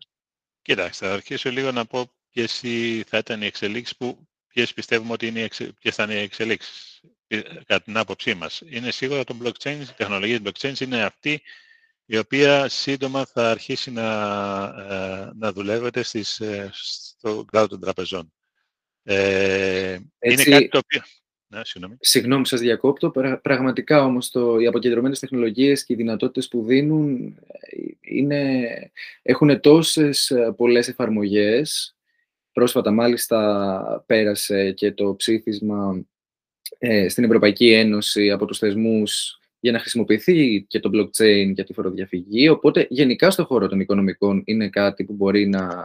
Κοιτάξτε, 0.62 1.06
θα 1.06 1.14
αρχίσω 1.14 1.50
λίγο 1.52 1.72
να 1.72 1.86
πω 1.86 2.12
ποιες 2.32 2.60
θα 3.08 3.18
ήταν 3.18 3.42
οι 3.42 3.46
εξελίξεις 3.46 3.98
που 3.98 4.28
ποιες 4.48 4.74
πιστεύουμε 4.74 5.14
ότι 5.14 5.28
είναι, 5.28 5.48
ποιες 5.80 5.96
θα 5.96 6.04
είναι 6.04 6.14
οι 6.14 6.22
εξελίξεις 6.22 7.02
ε, 7.28 7.42
κατά 7.42 7.82
την 7.82 7.98
άποψή 7.98 8.34
μας. 8.34 8.62
Είναι 8.66 8.92
σίγουρα 8.92 9.24
το 9.24 9.38
blockchain, 9.44 9.78
η 9.82 9.94
τεχνολογία 9.98 10.42
του 10.42 10.52
blockchain 10.52 10.80
είναι 10.80 11.04
αυτή 11.04 11.42
η 12.06 12.18
οποία 12.18 12.70
σύντομα 12.70 13.26
θα 13.26 13.52
αρχίσει 13.52 13.92
να, 13.92 14.64
ε, 14.90 15.32
να 15.36 15.52
δουλεύεται 15.52 16.04
στις, 16.04 16.40
ε, 16.40 16.70
στο 16.74 17.46
cloud 17.52 17.70
των 17.70 17.80
τραπεζών. 17.80 18.34
Ε, 19.04 19.98
είναι 20.20 20.44
κάτι 20.44 20.68
το 20.68 20.78
οποίο... 20.78 21.02
Ναι, 21.56 21.62
συγγνώμη. 21.63 21.98
Συγγνώμη, 22.00 22.48
σας 22.48 22.60
διακόπτω. 22.60 23.12
Πραγματικά 23.41 24.04
όμως 24.04 24.30
το, 24.30 24.60
οι 24.60 24.68
αποκεντρωμένες 24.68 25.20
τεχνολογίες 25.20 25.84
και 25.84 25.94
οι 25.94 25.96
δυνατότητες 25.96 26.48
που 26.48 26.63
δίνουν 26.65 27.36
είναι, 28.02 28.70
έχουν 29.22 29.60
τόσες 29.60 30.30
ε, 30.30 30.54
πολλές 30.58 30.88
εφαρμογές. 30.88 31.96
Πρόσφατα 32.52 32.91
μάλιστα 32.91 34.04
πέρασε 34.06 34.72
και 34.72 34.91
το 34.91 35.15
ψήφισμα 35.15 36.06
ε, 36.78 37.10
στην 37.10 37.24
Ευρωπαϊκή 37.24 37.72
Ένωση 37.72 38.32
από 38.32 38.46
τους 38.46 38.58
θεσμούς 38.58 39.39
για 39.60 39.72
να 39.72 39.80
χρησιμοποιηθεί 39.80 40.65
και 40.68 40.80
το 40.80 40.89
blockchain 40.94 41.52
για 41.54 41.63
τη 41.63 41.74
φοροδιαφυγή. 41.74 42.50
Οπότε 42.50 42.88
γενικά 42.89 43.32
στο 43.32 43.46
χώρο 43.46 43.68
των 43.68 43.80
οικονομικών 43.80 44.41
είναι 44.46 44.70
κάτι 44.70 45.04
που 45.04 45.13
μπορεί 45.13 45.48
να 45.48 45.84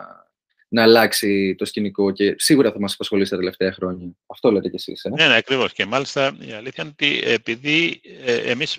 να 0.73 0.83
αλλάξει 0.83 1.55
το 1.59 1.65
σκηνικό 1.65 2.11
και 2.11 2.35
σίγουρα 2.39 2.73
θα 2.73 2.81
μας 2.81 2.93
απασχολήσει 2.93 3.31
τα 3.31 3.37
τελευταία 3.37 3.73
χρόνια. 3.73 4.07
Αυτό 4.27 4.51
λέτε 4.51 4.69
κι 4.69 4.77
εσείς. 4.77 5.05
Ε; 5.05 5.09
Ναι, 5.09 5.27
ναι, 5.27 5.37
ακριβώς. 5.37 5.73
Και 5.73 5.87
μάλιστα 5.87 6.37
η 6.41 6.53
αλήθεια 6.53 6.85
είναι 6.85 6.93
ότι 6.93 7.21
επειδή 7.25 8.01
ε, 8.25 8.35
εμείς 8.35 8.79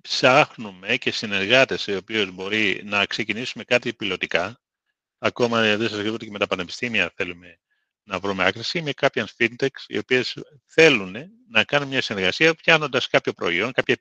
ψάχνουμε 0.00 0.96
και 0.96 1.10
συνεργάτες 1.10 1.86
οι 1.86 1.96
οποίοι 1.96 2.30
μπορεί 2.32 2.82
να 2.84 3.06
ξεκινήσουμε 3.06 3.64
κάτι 3.64 3.92
πιλωτικά, 3.92 4.60
ακόμα 5.18 5.76
δεν 5.76 5.88
σας 5.88 6.02
λέω 6.02 6.14
ότι 6.14 6.24
και 6.24 6.30
με 6.30 6.38
τα 6.38 6.46
πανεπιστήμια 6.46 7.12
θέλουμε 7.16 7.58
να 8.04 8.18
βρούμε 8.18 8.44
άκρηση, 8.44 8.82
με 8.82 8.92
κάποιες 8.92 9.34
fintechs 9.38 9.84
οι 9.86 9.98
οποίες 9.98 10.36
θέλουν 10.66 11.16
να 11.50 11.64
κάνουν 11.64 11.88
μια 11.88 12.02
συνεργασία 12.02 12.54
πιάνοντας 12.54 13.08
κάποιο 13.08 13.32
προϊόν, 13.32 13.72
κάποια 13.72 13.96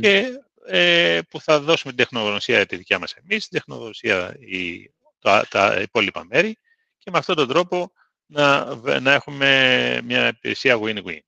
και 0.00 0.40
ε, 0.66 1.20
που 1.30 1.40
θα 1.40 1.60
δώσουμε 1.60 1.92
την 1.92 2.04
τεχνογνωσία 2.04 2.66
τη 2.66 2.76
δικιά 2.76 2.98
μας 2.98 3.12
εμείς, 3.12 3.48
την 3.48 3.58
τεχνογνωσία 3.58 4.36
η 4.38 4.90
τα, 5.24 5.46
τα 5.50 5.80
υπόλοιπα 5.80 6.24
μέρη 6.24 6.56
και 6.98 7.10
με 7.10 7.18
αυτόν 7.18 7.36
τον 7.36 7.48
τρόπο 7.48 7.92
να, 8.26 8.74
να 9.00 9.12
έχουμε 9.12 10.00
μια 10.04 10.28
υπηρεσία 10.28 10.78
win-win. 10.82 11.18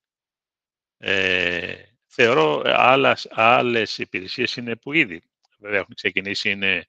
Ε, 0.98 1.74
θεωρώ 2.06 2.62
άλλες, 2.64 3.28
άλλες 3.30 3.98
υπηρεσίες 3.98 4.56
είναι 4.56 4.76
που 4.76 4.92
ήδη 4.92 5.22
βέβαια 5.58 5.78
έχουν 5.78 5.94
ξεκινήσει 5.94 6.50
είναι 6.50 6.86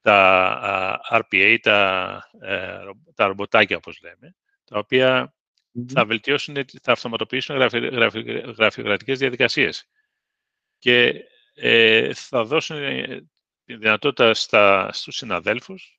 τα 0.00 1.00
RPA, 1.10 1.58
τα, 1.62 2.28
ε, 2.40 2.78
τα 3.14 3.26
ρομποτάκια 3.26 3.76
όπως 3.76 4.00
λέμε, 4.00 4.36
τα 4.64 4.78
οποία 4.78 5.34
θα 5.88 6.04
βελτιώσουν, 6.04 6.54
θα 6.82 6.92
αυτοματοποιήσουν 6.92 7.56
γραφειοκρατικές 8.56 9.18
διαδικασίες. 9.18 9.88
και 10.78 11.24
ε, 11.54 12.14
θα 12.14 12.44
δώσουν 12.44 12.76
τη 13.64 13.76
δυνατότητα 13.76 14.34
στα, 14.34 14.92
στους 14.92 15.16
συναδέλφους 15.16 15.98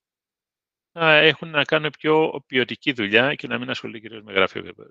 να 0.95 1.15
έχουν 1.15 1.49
να 1.49 1.63
κάνουν 1.63 1.89
πιο 1.99 2.43
ποιοτική 2.45 2.91
δουλειά 2.93 3.36
και 3.36 3.47
να 3.47 3.58
μην 3.58 3.69
ασχολούνται 3.69 3.99
κυρίως 3.99 4.21
με 4.21 4.34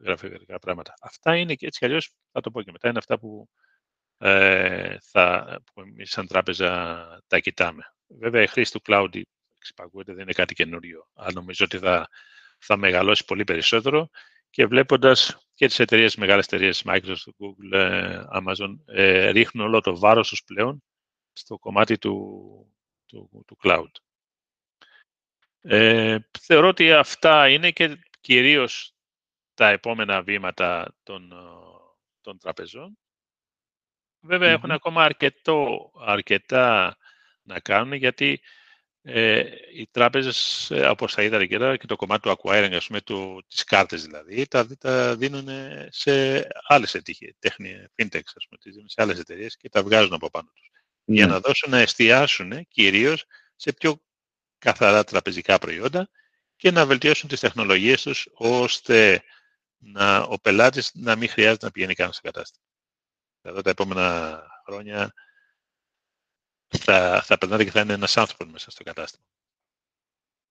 γραφειοκρατικά 0.02 0.58
πράγματα. 0.58 0.94
Αυτά 1.00 1.36
είναι 1.36 1.54
και 1.54 1.66
έτσι 1.66 1.78
κι 1.78 1.84
αλλιώς, 1.84 2.10
θα 2.32 2.40
το 2.40 2.50
πω 2.50 2.62
και 2.62 2.72
μετά, 2.72 2.88
είναι 2.88 2.98
αυτά 2.98 3.18
που, 3.18 3.48
ε, 4.18 4.96
θα, 5.00 5.58
που 5.72 5.80
εμείς 5.80 6.10
σαν 6.10 6.26
τράπεζα 6.26 6.68
τα 7.26 7.38
κοιτάμε. 7.38 7.82
Βέβαια, 8.06 8.42
η 8.42 8.46
χρήση 8.46 8.72
του 8.72 8.82
cloud 8.86 9.20
εξυπακούεται, 9.56 10.12
δεν 10.12 10.22
είναι 10.22 10.32
κάτι 10.32 10.54
καινούριο, 10.54 11.08
αλλά 11.14 11.32
νομίζω 11.34 11.64
ότι 11.64 11.78
θα, 11.78 12.08
θα 12.58 12.76
μεγαλώσει 12.76 13.24
πολύ 13.24 13.44
περισσότερο 13.44 14.08
και 14.50 14.66
βλέποντας 14.66 15.46
και 15.54 15.66
τις 15.66 15.78
εταιρείες, 15.78 16.16
μεγάλες 16.16 16.44
εταιρείες, 16.44 16.82
Microsoft, 16.86 17.34
Google, 17.38 17.72
ε, 17.72 18.24
Amazon, 18.32 18.76
ε, 18.86 19.30
ρίχνουν 19.30 19.66
όλο 19.66 19.80
το 19.80 19.98
βάρος 19.98 20.28
τους 20.28 20.44
πλέον 20.44 20.82
στο 21.32 21.58
κομμάτι 21.58 21.98
του, 21.98 22.14
του, 23.06 23.44
του 23.46 23.56
cloud. 23.62 23.90
Ε, 25.66 26.18
θεωρώ 26.40 26.68
ότι 26.68 26.92
αυτά 26.92 27.48
είναι 27.48 27.70
και 27.70 27.98
κυρίως 28.20 28.94
τα 29.54 29.68
επόμενα 29.68 30.22
βήματα 30.22 30.94
των, 31.02 31.32
ε, 31.32 31.36
των 32.20 32.38
τραπεζών. 32.38 32.98
έχουν 34.28 34.70
ακόμα 34.70 35.04
αρκετό, 35.04 35.90
αρκετά 36.00 36.96
να 37.42 37.60
κάνουν, 37.60 37.92
γιατί 37.92 38.40
ε, 39.02 39.44
οι 39.74 39.88
τράπεζες, 39.90 40.70
ε, 40.70 40.86
όπως 40.86 41.14
θα 41.14 41.22
είδατε 41.22 41.46
και, 41.46 41.76
και 41.76 41.86
το 41.86 41.96
κομμάτι 41.96 42.22
του 42.22 42.36
acquiring, 42.38 42.72
ας 42.74 42.86
πούμε, 42.86 43.00
του, 43.00 43.44
τις 43.48 43.64
κάρτες 43.64 44.02
δηλαδή, 44.02 44.46
τα, 44.46 44.66
τα 44.76 45.16
δίνουν 45.16 45.48
σε 45.88 46.46
άλλες 46.66 47.00
τέχνη, 47.38 47.86
fintech, 47.96 48.20
ας 48.34 48.46
πούμε, 48.48 48.60
τις 48.60 48.72
δίνουν 48.72 48.88
σε 48.88 49.02
άλλες 49.02 49.18
εταιρείες 49.18 49.56
και 49.56 49.68
τα 49.68 49.82
βγάζουν 49.82 50.12
από 50.12 50.30
πάνω 50.30 50.50
τους. 50.54 50.70
Για 51.04 51.26
ναι. 51.26 51.32
να 51.32 51.40
δώσουν 51.40 51.70
να 51.70 51.78
εστιάσουν 51.78 52.66
κυρίως 52.68 53.24
σε 53.56 53.72
πιο 53.72 54.02
καθαρά 54.64 55.04
τραπεζικά 55.04 55.58
προϊόντα 55.58 56.08
και 56.56 56.70
να 56.70 56.86
βελτιώσουν 56.86 57.28
τις 57.28 57.40
τεχνολογίες 57.40 58.02
τους 58.02 58.28
ώστε 58.34 59.22
να, 59.78 60.18
ο 60.18 60.38
πελάτης 60.38 60.90
να 60.94 61.16
μην 61.16 61.28
χρειάζεται 61.28 61.64
να 61.64 61.70
πηγαίνει 61.70 61.94
καν 61.94 62.12
στο 62.12 62.20
κατάστημα. 62.22 62.64
Εδώ 63.42 63.60
τα 63.60 63.70
επόμενα 63.70 64.40
χρόνια 64.66 65.12
θα, 66.68 67.22
θα 67.24 67.38
περνάτε 67.38 67.64
και 67.64 67.70
θα 67.70 67.80
είναι 67.80 67.92
ένας 67.92 68.16
άνθρωπος 68.16 68.52
μέσα 68.52 68.70
στο 68.70 68.82
κατάστημα. 68.82 69.24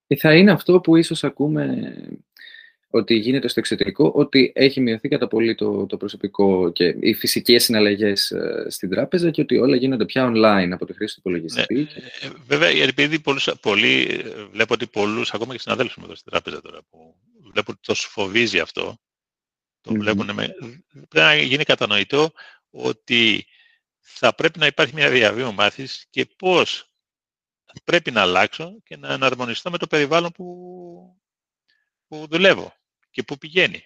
Και 0.08 0.18
θα 0.18 0.36
είναι 0.36 0.52
αυτό 0.52 0.80
που 0.80 0.96
ίσως 0.96 1.24
ακούμε 1.24 1.94
ότι 2.96 3.16
γίνεται 3.16 3.48
στο 3.48 3.60
εξωτερικό, 3.60 4.12
ότι 4.16 4.52
έχει 4.56 4.82
μειωθεί 4.82 5.08
κατά 5.08 5.28
πολύ 5.28 5.56
το, 5.56 5.86
το 5.86 5.98
προσωπικό 5.98 6.72
και 6.72 6.96
οι 7.00 7.14
φυσικές 7.14 7.64
συναλλαγές 7.64 8.32
ε, 8.32 8.66
στην 8.70 8.90
τράπεζα 8.90 9.30
και 9.32 9.42
ότι 9.42 9.58
όλα 9.58 9.76
γίνονται 9.76 10.06
πια 10.06 10.32
online 10.32 10.70
από 10.72 10.86
τη 10.86 10.94
χρήση 10.94 11.14
του 11.14 11.20
υπολογιστή. 11.20 11.76
Ναι, 11.76 11.82
ε, 12.22 12.32
βέβαια, 12.48 12.70
επειδή 12.70 13.20
πολλούς, 13.20 13.50
πολλοί, 13.62 14.08
ε, 14.10 14.44
βλέπω 14.52 14.74
ότι 14.74 14.88
πολλούς, 14.88 15.34
ακόμα 15.34 15.54
και 15.54 15.60
συναδέλφους 15.60 15.96
μου 15.96 16.04
εδώ 16.06 16.16
στην 16.16 16.32
τράπεζα 16.32 16.62
τώρα, 16.62 16.80
που 16.90 17.16
βλέπω 17.52 17.72
ότι 17.72 17.80
το 17.82 17.94
φοβίζει 17.94 18.60
αυτό, 18.60 19.00
το 19.82 19.92
mm 19.94 19.98
βλέπουν 19.98 20.34
με, 20.34 20.56
πρέπει 21.10 21.10
να 21.12 21.36
γίνει 21.36 21.64
κατανοητό 21.64 22.32
ότι 22.70 23.46
θα 24.00 24.36
πρέπει 24.36 24.60
να 24.60 24.66
υπάρχει 24.66 24.94
μια 24.94 25.10
διαβίω 25.10 25.52
μάθησης 25.52 26.06
και 26.10 26.26
πώς 26.38 26.92
πρέπει 27.84 28.12
να 28.12 28.22
αλλάξω 28.22 28.76
και 28.84 28.98
να 28.98 29.08
αναρμονιστώ 29.08 29.70
με 29.70 29.78
το 29.78 29.88
περιβάλλον 29.88 30.32
που, 30.32 30.46
που 32.08 32.28
δουλεύω 32.30 32.74
και 33.14 33.24
πού 33.24 33.38
πηγαίνει. 33.38 33.84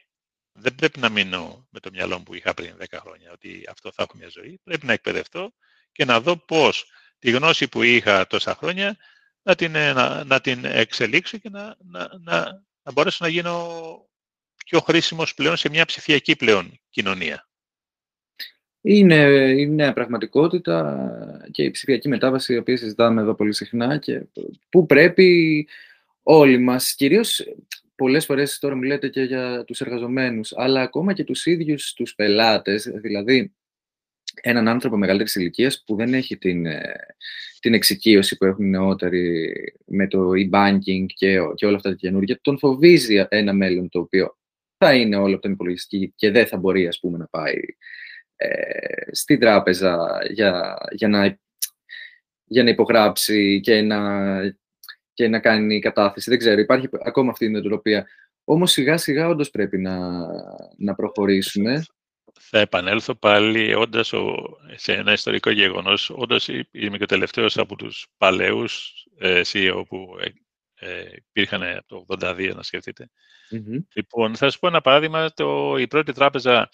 Δεν 0.51 0.75
πρέπει 0.75 0.99
να 0.99 1.09
μείνω 1.09 1.67
με 1.69 1.79
το 1.79 1.89
μυαλό 1.93 2.17
μου 2.17 2.23
που 2.23 2.33
είχα 2.33 2.53
πριν 2.53 2.75
10 2.79 2.97
χρόνια, 3.01 3.31
ότι 3.31 3.63
αυτό 3.69 3.91
θα 3.91 4.03
έχω 4.03 4.17
μια 4.17 4.27
ζωή. 4.29 4.59
Πρέπει 4.63 4.85
να 4.85 4.93
εκπαιδευτώ 4.93 5.53
και 5.91 6.05
να 6.05 6.21
δω 6.21 6.37
πώς 6.37 6.85
τη 7.19 7.31
γνώση 7.31 7.67
που 7.67 7.83
είχα 7.83 8.27
τόσα 8.27 8.55
χρόνια 8.55 8.97
να 9.41 9.55
την, 9.55 9.75
ε, 9.75 9.93
να, 9.93 10.23
να 10.23 10.41
την 10.41 10.65
εξελίξω 10.65 11.37
και 11.37 11.49
να, 11.49 11.75
να, 11.79 12.09
να, 12.19 12.65
να 12.83 12.91
μπορέσω 12.91 13.17
να 13.21 13.29
γίνω 13.29 13.67
πιο 14.65 14.79
χρήσιμος 14.79 15.33
πλέον 15.33 15.57
σε 15.57 15.69
μια 15.69 15.85
ψηφιακή 15.85 16.35
πλέον 16.35 16.79
κοινωνία. 16.89 17.49
Είναι 18.81 19.15
η 19.57 19.67
νέα 19.67 19.93
πραγματικότητα 19.93 21.09
και 21.51 21.63
η 21.63 21.71
ψηφιακή 21.71 22.07
μετάβαση, 22.07 22.53
η 22.53 22.57
οποία 22.57 22.77
συζητάμε 22.77 23.21
εδώ 23.21 23.35
πολύ 23.35 23.53
συχνά 23.53 23.97
και 23.97 24.25
που 24.69 24.85
πρέπει 24.85 25.67
όλοι 26.23 26.57
μας, 26.57 26.93
κυρίως 26.95 27.45
πολλές 27.97 28.25
φορές 28.25 28.59
τώρα 28.59 28.75
μιλάτε 28.75 29.09
και 29.09 29.21
για 29.21 29.63
τους 29.63 29.81
εργαζομένους, 29.81 30.53
αλλά 30.55 30.81
ακόμα 30.81 31.13
και 31.13 31.23
τους 31.23 31.45
ίδιους 31.45 31.93
τους 31.93 32.15
πελάτες, 32.15 32.83
δηλαδή 32.83 33.53
έναν 34.41 34.67
άνθρωπο 34.67 34.97
μεγαλύτερης 34.97 35.35
ηλικίας 35.35 35.83
που 35.85 35.95
δεν 35.95 36.13
έχει 36.13 36.37
την, 36.37 36.65
ε, 36.65 36.95
την 37.59 37.73
εξοικείωση 37.73 38.37
που 38.37 38.45
έχουν 38.45 38.65
οι 38.65 38.69
νεότεροι 38.69 39.53
με 39.85 40.07
το 40.07 40.29
e-banking 40.29 41.05
και, 41.05 41.39
και 41.55 41.65
όλα 41.65 41.75
αυτά 41.75 41.89
τα 41.89 41.95
καινούργια, 41.95 42.39
τον 42.41 42.57
φοβίζει 42.57 43.25
ένα 43.29 43.53
μέλλον 43.53 43.89
το 43.89 43.99
οποίο 43.99 44.37
θα 44.77 44.93
είναι 44.93 45.15
όλο 45.15 45.33
από 45.33 45.41
τον 45.41 45.51
υπολογιστή 45.51 46.13
και 46.15 46.31
δεν 46.31 46.47
θα 46.47 46.57
μπορεί 46.57 46.87
ας 46.87 46.99
πούμε, 46.99 47.17
να 47.17 47.27
πάει 47.27 47.55
ε, 48.35 49.11
στην 49.11 49.39
τράπεζα 49.39 50.19
για, 50.29 50.77
για, 50.91 51.07
να, 51.07 51.39
για 52.43 52.63
να 52.63 52.69
υπογράψει 52.69 53.59
και 53.63 53.81
να, 53.81 54.39
και 55.17 55.27
να 55.27 55.39
κάνει 55.39 55.79
κατάθεση. 55.79 56.29
Δεν 56.29 56.39
ξέρω, 56.39 56.59
υπάρχει 56.59 56.89
ακόμα 57.03 57.31
αυτή 57.31 57.45
η 57.45 57.49
νοοτροπία. 57.49 58.07
Όμως 58.43 58.71
σιγά 58.71 58.97
σιγά 58.97 59.27
όντως 59.27 59.49
πρέπει 59.49 59.77
να, 59.77 59.99
να 60.77 60.95
προχωρήσουμε. 60.95 61.85
Θα 62.39 62.59
επανέλθω 62.59 63.15
πάλι 63.15 63.73
όντας 63.73 64.13
σε 64.75 64.93
ένα 64.93 65.11
ιστορικό 65.11 65.49
γεγονός. 65.49 66.09
Όντως 66.09 66.47
είμαι 66.71 66.97
και 66.97 67.03
ο 67.03 67.05
τελευταίος 67.05 67.57
από 67.57 67.75
τους 67.75 68.07
παλαιούς 68.17 68.93
ε, 69.17 69.41
CEO 69.45 69.83
που 69.87 70.15
ε, 70.19 70.29
ε, 70.89 71.05
υπήρχαν 71.29 71.63
από 71.63 72.05
το 72.05 72.27
1982, 72.27 72.55
να 72.55 72.63
σκεφτείτε. 72.63 73.09
Mm-hmm. 73.51 73.83
Λοιπόν, 73.93 74.35
θα 74.35 74.49
σα 74.49 74.59
πω 74.59 74.67
ένα 74.67 74.81
παράδειγμα. 74.81 75.31
Το, 75.33 75.77
η 75.77 75.87
πρώτη 75.87 76.11
τράπεζα 76.11 76.69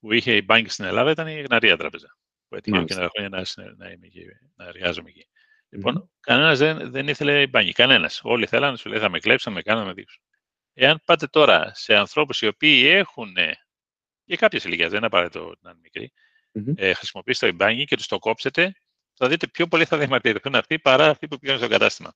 που 0.00 0.12
είχε 0.12 0.36
η 0.36 0.46
Bank 0.48 0.64
στην 0.66 0.84
Ελλάδα 0.84 1.10
ήταν 1.10 1.26
η 1.26 1.40
Γναρία 1.40 1.76
Τράπεζα. 1.76 2.16
Που 2.48 2.56
έτυχε 2.56 2.84
και 2.84 2.94
ένα 2.94 3.10
χρόνια 3.14 3.28
να, 3.28 3.74
να, 3.76 3.90
είμαι, 3.90 4.08
να 4.56 4.66
εργάζομαι 4.66 5.08
εκεί. 5.08 5.26
Λοιπόν, 5.74 6.10
κανένας 6.20 6.58
δεν, 6.58 6.90
δεν 6.90 7.08
ήθελε 7.08 7.46
μπάνι. 7.46 7.72
Κανένας. 7.72 8.20
Όλοι 8.24 8.46
θέλανε, 8.46 8.76
σου 8.76 8.88
λέει, 8.88 8.98
θα 8.98 9.08
με 9.08 9.18
κλέψουν, 9.18 9.52
θα 9.52 9.58
με 9.58 9.62
κάνουν, 9.62 9.82
θα 9.82 9.88
με 9.88 9.94
δείξουν. 9.94 10.22
Εάν 10.74 11.02
πάτε 11.04 11.26
τώρα 11.26 11.74
σε 11.74 11.94
ανθρώπους 11.94 12.40
οι 12.40 12.46
οποίοι 12.46 12.82
έχουν 12.86 13.36
για 14.24 14.36
κάποιες 14.36 14.64
ηλικίες, 14.64 14.88
δεν 14.88 14.96
είναι 14.96 15.06
απαραίτητο 15.06 15.54
να 15.60 15.70
είναι 15.70 15.80
μικροί, 15.82 16.12
mm-hmm. 16.54 16.72
ε, 16.76 16.92
χρησιμοποιήσετε 16.92 17.46
το 17.46 17.54
μπάνι 17.54 17.84
και 17.84 17.96
τους 17.96 18.06
το 18.06 18.18
κόψετε, 18.18 18.74
θα 19.14 19.28
δείτε 19.28 19.46
πιο 19.46 19.66
πολύ 19.66 19.84
θα 19.84 19.98
διαμαρτυρηθούν 19.98 20.54
αυτοί 20.54 20.78
παρά 20.78 21.08
αυτοί 21.08 21.28
που 21.28 21.38
πηγαίνουν 21.38 21.60
στο 21.60 21.70
κατάστημα. 21.70 22.14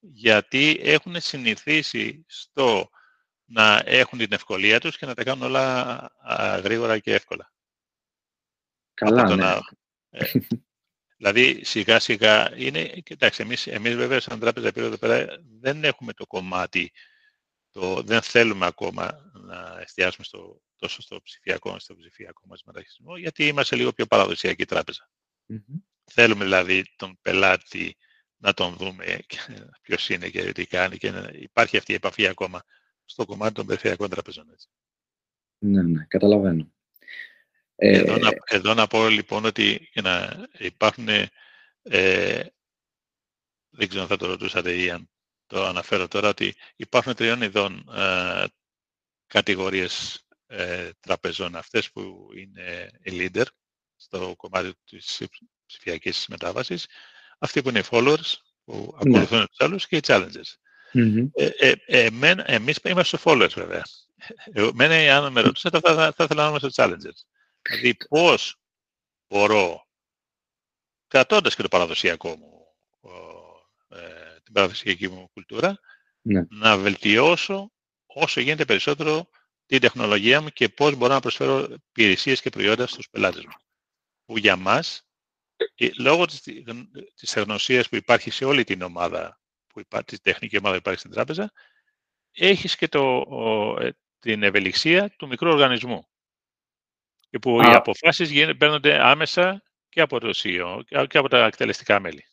Γιατί 0.00 0.80
έχουν 0.82 1.20
συνηθίσει 1.20 2.24
στο 2.28 2.90
να 3.44 3.82
έχουν 3.84 4.18
την 4.18 4.32
ευκολία 4.32 4.80
τους 4.80 4.96
και 4.96 5.06
να 5.06 5.14
τα 5.14 5.24
κάνουν 5.24 5.42
όλα 5.42 6.10
γρήγορα 6.62 6.98
και 6.98 7.14
εύκολα. 7.14 7.52
Καλά, 8.94 9.36
ναι. 9.36 9.58
ε, 10.10 10.30
Δηλαδή, 11.20 11.64
σιγά 11.64 12.00
σιγά 12.00 12.56
είναι, 12.56 12.84
κοιτάξτε, 12.84 13.42
εμείς, 13.42 13.66
εμείς 13.66 13.94
βέβαια 13.94 14.20
σαν 14.20 14.38
τράπεζα 14.38 14.70
εδώ 14.74 14.96
πέρα 14.96 15.42
δεν 15.60 15.84
έχουμε 15.84 16.12
το 16.12 16.26
κομμάτι, 16.26 16.92
το, 17.70 18.02
δεν 18.02 18.22
θέλουμε 18.22 18.66
ακόμα 18.66 19.30
να 19.32 19.80
εστιάσουμε 19.80 20.24
στο, 20.24 20.60
τόσο 20.76 21.02
στο 21.02 21.20
ψηφιακό, 21.22 21.78
στο 21.78 21.96
ψηφιακό 21.96 22.42
μας 22.46 22.62
μεταχειρισμό, 22.64 23.16
γιατί 23.16 23.46
είμαστε 23.46 23.76
λίγο 23.76 23.92
πιο 23.92 24.06
παραδοσιακή 24.06 24.64
Θέλουμε 26.04 26.44
δηλαδή 26.44 26.84
τον 26.96 27.18
πελάτη 27.22 27.96
να 28.36 28.52
τον 28.52 28.76
δούμε 28.76 29.18
ποιος 29.82 30.08
είναι 30.08 30.28
και 30.28 30.52
τι 30.52 30.66
κάνει 30.66 30.96
και 30.96 31.10
να 31.10 31.30
υπάρχει 31.32 31.76
αυτή 31.76 31.92
η 31.92 31.94
επαφή 31.94 32.26
ακόμα 32.26 32.62
στο 33.04 33.24
κομμάτι 33.24 33.54
των 33.54 33.66
περιφερειακών 33.66 34.08
τραπεζών. 34.08 34.50
Έτσι. 34.50 34.68
Ναι, 35.58 35.82
ναι, 35.82 36.04
καταλαβαίνω. 36.08 36.72
Εδώ, 37.82 38.16
να, 38.16 38.28
ε, 38.28 38.36
εδώ 38.44 38.74
να 38.74 38.86
πω 38.86 39.08
λοιπόν 39.08 39.44
ότι 39.44 39.88
για 39.92 40.02
να 40.02 40.46
υπάρχουν, 40.58 41.08
ε, 41.82 42.42
δεν 43.70 43.88
ξέρω 43.88 44.02
αν 44.02 44.08
θα 44.08 44.16
το 44.16 44.26
ρωτούσατε 44.26 44.76
ή 44.76 44.90
αν 44.90 45.10
το 45.46 45.64
αναφέρω 45.64 46.08
τώρα, 46.08 46.28
ότι 46.28 46.54
υπάρχουν 46.76 47.14
τριών 47.14 47.42
ειδών 47.42 47.90
ε, 47.96 48.44
κατηγορίες 49.26 50.26
ε, 50.46 50.90
τραπεζών. 51.00 51.56
Αυτές 51.56 51.90
που 51.90 52.28
είναι 52.36 52.90
οι 53.02 53.10
leader 53.12 53.44
στο 53.96 54.34
κομμάτι 54.36 54.72
της 54.84 55.22
ψηφιακής 55.66 56.26
μετάβασης, 56.28 56.86
αυτοί 57.38 57.62
που 57.62 57.68
είναι 57.68 57.78
οι 57.78 57.84
followers, 57.90 58.34
που 58.64 58.98
ναι. 59.04 59.10
ακολουθούν 59.10 59.46
τους 59.46 59.60
άλλους 59.60 59.86
και 59.86 59.96
οι 59.96 60.00
challengers. 60.06 60.54
Mm-hmm. 60.92 61.28
Ε, 61.32 61.72
ε, 61.86 62.08
εμείς 62.44 62.78
είμαστε 62.84 63.16
στο 63.16 63.30
followers 63.30 63.52
βέβαια. 63.54 63.82
Εμένα, 64.52 65.16
αν 65.16 65.32
με 65.32 65.40
ρωτούσατε, 65.40 65.80
θα, 65.80 65.94
θα, 65.94 66.12
θα 66.12 66.24
ήθελα 66.24 66.42
να 66.42 66.48
είμαστε 66.48 66.70
στο 66.70 66.84
challengers. 66.84 67.29
Δηλαδή 67.62 67.96
πώς 68.08 68.56
μπορώ, 69.28 69.86
κρατώντας 71.06 71.54
και 71.54 71.62
το 71.62 71.68
παραδοσιακό 71.68 72.36
μου, 72.36 72.66
ε, 73.88 74.40
την 74.42 74.52
παραδοσιακή 74.52 75.08
μου 75.08 75.30
κουλτούρα, 75.32 75.80
ναι. 76.20 76.44
να 76.50 76.78
βελτιώσω 76.78 77.72
όσο 78.06 78.40
γίνεται 78.40 78.64
περισσότερο 78.64 79.28
την 79.66 79.80
τεχνολογία 79.80 80.40
μου 80.40 80.48
και 80.48 80.68
πώς 80.68 80.94
μπορώ 80.94 81.12
να 81.12 81.20
προσφέρω 81.20 81.76
υπηρεσίες 81.88 82.40
και 82.40 82.50
προϊόντα 82.50 82.86
στους 82.86 83.10
πελάτες 83.10 83.44
μου. 83.44 83.52
Που 84.24 84.38
για 84.38 84.56
μας 84.56 85.02
λόγω 85.98 86.26
της, 86.26 86.40
της 87.14 87.32
τεχνοσίας 87.32 87.88
που 87.88 87.96
υπάρχει 87.96 88.30
σε 88.30 88.44
όλη 88.44 88.64
την 88.64 88.82
ομάδα, 88.82 89.40
που 89.66 89.80
υπάρχει, 89.80 90.04
τη 90.04 90.20
τεχνική 90.20 90.56
ομάδα 90.56 90.74
που 90.74 90.80
υπάρχει 90.80 91.00
στην 91.00 91.10
τράπεζα, 91.10 91.52
έχεις 92.32 92.76
και 92.76 92.88
το, 92.88 93.26
ε, 93.80 93.90
την 94.18 94.42
ευελιξία 94.42 95.10
του 95.10 95.26
μικρού 95.26 95.50
οργανισμού. 95.50 96.09
Και 97.30 97.38
που 97.38 97.60
οι 97.60 97.74
αποφάσεις 97.74 98.56
παίρνονται 98.56 99.06
άμεσα 99.06 99.62
και 99.88 100.00
από 100.00 100.20
το 100.20 100.30
CEO 100.34 100.80
και 101.06 101.18
από 101.18 101.28
τα 101.28 101.44
εκτελεστικά 101.44 102.00
μέλη. 102.00 102.24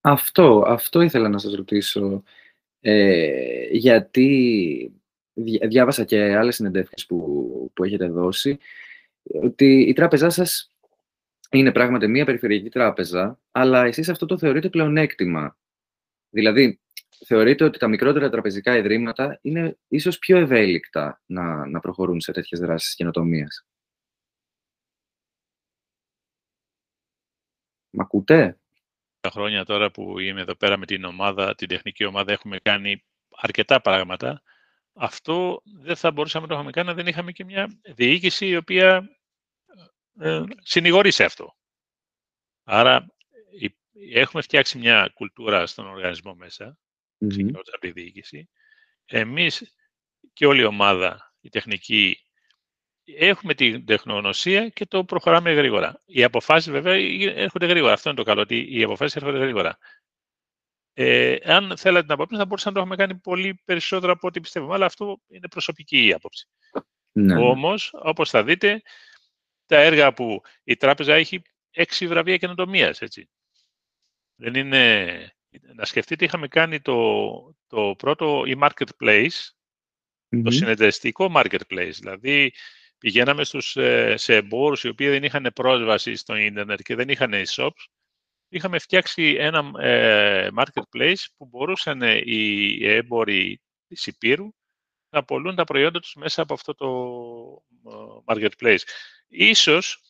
Αυτό, 0.00 0.64
αυτό 0.66 1.00
ήθελα 1.00 1.28
να 1.28 1.38
σας 1.38 1.54
ρωτήσω. 1.54 2.22
Ε, 2.80 3.66
γιατί 3.70 4.92
διάβασα 5.68 6.04
και 6.04 6.36
άλλες 6.36 6.54
συνεντεύξεις 6.54 7.06
που, 7.06 7.70
που 7.74 7.84
έχετε 7.84 8.08
δώσει, 8.08 8.58
ότι 9.22 9.80
η 9.80 9.92
τράπεζά 9.92 10.30
σας 10.30 10.74
είναι 11.50 11.72
πράγματι 11.72 12.06
μία 12.06 12.24
περιφερειακή 12.24 12.68
τράπεζα, 12.68 13.40
αλλά 13.50 13.84
εσείς 13.84 14.08
αυτό 14.08 14.26
το 14.26 14.38
θεωρείτε 14.38 14.68
πλεονέκτημα. 14.68 15.58
Δηλαδή, 16.30 16.80
θεωρείτε 17.26 17.64
ότι 17.64 17.78
τα 17.78 17.88
μικρότερα 17.88 18.30
τραπεζικά 18.30 18.76
ιδρύματα 18.76 19.38
είναι 19.42 19.78
ίσως 19.88 20.18
πιο 20.18 20.36
ευέλικτα 20.38 21.20
να, 21.26 21.66
να 21.66 21.80
προχωρούν 21.80 22.20
σε 22.20 22.32
τέτοιες 22.32 22.60
δράσεις 22.60 22.94
καινοτομίας; 22.94 23.66
Μ' 27.90 28.00
ακούτε; 28.00 28.58
Τα 29.20 29.30
χρόνια 29.30 29.64
τώρα 29.64 29.90
που 29.90 30.18
είμαι 30.18 30.40
εδώ 30.40 30.54
πέρα 30.56 30.76
με 30.76 30.86
την 30.86 31.04
ομάδα, 31.04 31.54
την 31.54 31.68
τεχνική 31.68 32.04
ομάδα, 32.04 32.32
έχουμε 32.32 32.58
κάνει 32.58 33.04
αρκετά 33.30 33.80
πράγματα. 33.80 34.42
Αυτό 34.94 35.60
δεν 35.64 35.96
θα 35.96 36.10
μπορούσαμε 36.10 36.42
να 36.46 36.48
το 36.48 36.54
είχαμε 36.54 36.70
κάνει 36.70 36.88
αν 36.88 36.96
δεν 36.96 37.06
είχαμε 37.06 37.32
και 37.32 37.44
μια 37.44 37.80
διοίκηση 37.94 38.46
η 38.46 38.56
οποία 38.56 39.08
ε, 40.20 40.42
συνηγορεί 40.62 41.10
σε 41.10 41.24
αυτό. 41.24 41.56
Άρα 42.64 43.06
έχουμε 44.12 44.42
φτιάξει 44.42 44.78
μια 44.78 45.10
κουλτούρα 45.14 45.66
στον 45.66 45.86
οργανισμό 45.86 46.34
μέσα, 46.34 46.78
mm 47.30 47.50
από 47.54 47.80
τη 47.80 47.90
διοίκηση. 47.90 48.48
Εμείς 49.04 49.74
και 50.32 50.46
όλη 50.46 50.60
η 50.60 50.64
ομάδα, 50.64 51.34
η 51.40 51.48
τεχνική, 51.48 52.18
έχουμε 53.04 53.54
την 53.54 53.84
τεχνογνωσία 53.86 54.68
και 54.68 54.86
το 54.86 55.04
προχωράμε 55.04 55.52
γρήγορα. 55.52 56.02
Οι 56.04 56.24
αποφάσεις 56.24 56.70
βέβαια 56.70 56.94
έρχονται 57.34 57.66
γρήγορα. 57.66 57.92
Αυτό 57.92 58.08
είναι 58.08 58.18
το 58.18 58.24
καλό, 58.24 58.40
ότι 58.40 58.78
οι 58.78 58.82
αποφάσεις 58.82 59.16
έρχονται 59.16 59.38
γρήγορα. 59.38 59.78
Ε, 60.96 61.36
αν 61.42 61.76
θέλατε 61.76 62.06
να 62.06 62.16
πω, 62.16 62.36
θα 62.36 62.44
μπορούσαμε 62.44 62.78
να 62.78 62.80
το 62.80 62.80
έχουμε 62.80 62.96
κάνει 62.96 63.20
πολύ 63.20 63.62
περισσότερο 63.64 64.12
από 64.12 64.26
ό,τι 64.26 64.40
πιστεύουμε, 64.40 64.74
αλλά 64.74 64.86
αυτό 64.86 65.20
είναι 65.28 65.48
προσωπική 65.48 66.12
άποψη. 66.14 66.48
Ναι. 67.12 67.36
Όμως, 67.36 67.90
όπως 67.92 68.30
θα 68.30 68.44
δείτε, 68.44 68.82
τα 69.66 69.76
έργα 69.76 70.12
που 70.12 70.40
η 70.64 70.76
τράπεζα 70.76 71.14
έχει 71.14 71.42
έξι 71.70 72.06
βραβεία 72.06 72.36
καινοτομίας, 72.36 73.00
έτσι. 73.00 73.30
Δεν 74.34 74.54
είναι... 74.54 75.33
Να 75.74 75.84
σκεφτείτε, 75.84 76.24
είχαμε 76.24 76.48
κάνει 76.48 76.80
το, 76.80 77.56
το 77.66 77.94
πρώτο 77.98 78.42
e-marketplace, 78.46 79.50
το 80.42 80.50
συνεταιριστικό 80.50 81.32
marketplace. 81.36 81.92
Δηλαδή, 82.00 82.52
πηγαίναμε 82.98 83.44
στους, 83.44 83.76
ε, 83.76 84.14
σε 84.16 84.34
εμπόρους 84.34 84.84
οι 84.84 84.88
οποίοι 84.88 85.08
δεν 85.08 85.22
είχαν 85.24 85.50
πρόσβαση 85.54 86.16
στο 86.16 86.36
ίντερνετ 86.36 86.80
και 86.82 86.94
δεν 86.94 87.08
είχαν 87.08 87.32
e-shops. 87.34 87.84
Είχαμε 88.48 88.78
φτιάξει 88.78 89.36
ένα 89.38 89.70
ε, 89.80 90.48
marketplace 90.58 91.24
που 91.36 91.46
μπορούσαν 91.46 92.02
οι 92.02 92.88
έμποροι 92.88 93.60
της 93.86 94.06
Υπήρου 94.06 94.48
να 95.10 95.24
πολλούν 95.24 95.54
τα 95.54 95.64
προϊόντα 95.64 96.00
τους 96.00 96.14
μέσα 96.14 96.42
από 96.42 96.54
αυτό 96.54 96.74
το 96.74 96.88
ε, 97.90 98.34
marketplace. 98.34 98.82
Ίσως 99.28 100.00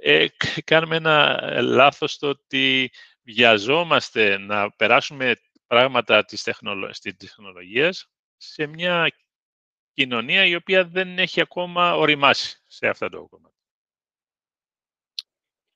ε, 0.00 0.26
κάνουμε 0.64 0.96
ένα 0.96 1.40
λάθος 1.62 2.12
στο 2.12 2.28
ότι 2.28 2.90
βιαζόμαστε 3.26 4.38
να 4.38 4.70
περάσουμε 4.70 5.40
πράγματα 5.66 6.24
της, 6.24 6.42
τεχνολο... 6.42 6.88
της 6.88 7.16
τεχνολογίας 7.16 8.10
σε 8.36 8.66
μια 8.66 9.12
κοινωνία 9.92 10.44
η 10.44 10.54
οποία 10.54 10.84
δεν 10.84 11.18
έχει 11.18 11.40
ακόμα 11.40 11.94
οριμάσει 11.94 12.62
σε 12.66 12.88
αυτά 12.88 13.08
το 13.08 13.26
κόμματα. 13.26 13.54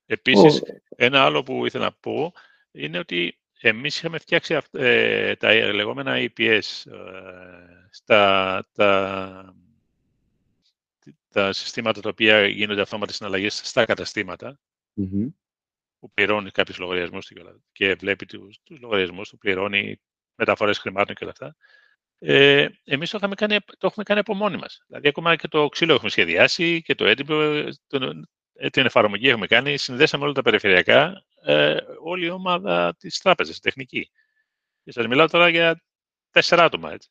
Επίσης, 0.06 0.62
ένα 0.88 1.24
άλλο 1.24 1.42
που 1.42 1.66
ήθελα 1.66 1.84
να 1.84 1.92
πω 1.92 2.32
είναι 2.70 2.98
ότι 2.98 3.38
εμείς 3.60 3.96
είχαμε 3.96 4.18
φτιάξει 4.18 4.58
ε, 4.72 5.36
τα 5.36 5.54
λεγόμενα 5.54 6.16
EPS, 6.16 6.38
ες, 6.38 6.86
στα, 7.90 8.68
τα, 8.72 9.54
τα 11.28 11.52
συστήματα 11.52 12.00
τα 12.00 12.08
οποία 12.08 12.46
γίνονται 12.46 12.80
αυτόματες 12.80 13.16
συναλλαγές 13.16 13.60
στα 13.64 13.84
καταστηματα 13.84 14.58
που 16.00 16.12
πληρώνει 16.12 16.50
κάποιους 16.50 16.78
λογαριασμούς 16.78 17.32
και 17.72 17.94
βλέπει 17.94 18.26
τους, 18.26 18.60
τους 18.62 18.80
λογαριασμούς 18.80 19.28
του, 19.28 19.38
πληρώνει 19.38 20.00
μεταφορές 20.34 20.78
χρημάτων 20.78 21.14
και 21.14 21.24
όλα 21.24 21.32
αυτά. 21.32 21.56
Ε, 22.18 22.68
εμείς 22.84 23.10
το, 23.10 23.18
κάνει, 23.18 23.56
το 23.60 23.86
έχουμε 23.86 24.04
κάνει 24.04 24.20
από 24.20 24.34
μόνοι 24.34 24.56
μας. 24.56 24.82
Δηλαδή, 24.86 25.08
ακόμα 25.08 25.36
και 25.36 25.48
το 25.48 25.68
ξύλο 25.68 25.94
έχουμε 25.94 26.10
σχεδιάσει 26.10 26.82
και 26.82 26.94
το 26.94 27.04
έντυπο, 27.04 27.34
ε, 28.54 28.70
την 28.70 28.86
εφαρμογή 28.86 29.28
έχουμε 29.28 29.46
κάνει, 29.46 29.76
συνδέσαμε 29.76 30.24
όλα 30.24 30.32
τα 30.32 30.42
περιφερειακά, 30.42 31.24
ε, 31.44 31.76
όλη 32.02 32.24
η 32.24 32.30
ομάδα 32.30 32.94
της 32.98 33.18
τράπεζας, 33.18 33.56
η 33.56 33.60
τεχνική. 33.60 34.10
Και 34.84 34.92
σας 34.92 35.06
μιλάω 35.06 35.28
τώρα 35.28 35.48
για 35.48 35.82
τέσσερα 36.30 36.64
άτομα, 36.64 36.92
έτσι, 36.92 37.10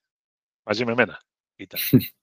μαζί 0.64 0.86
με 0.86 0.94
μένα 0.94 1.22
ήταν. 1.56 1.80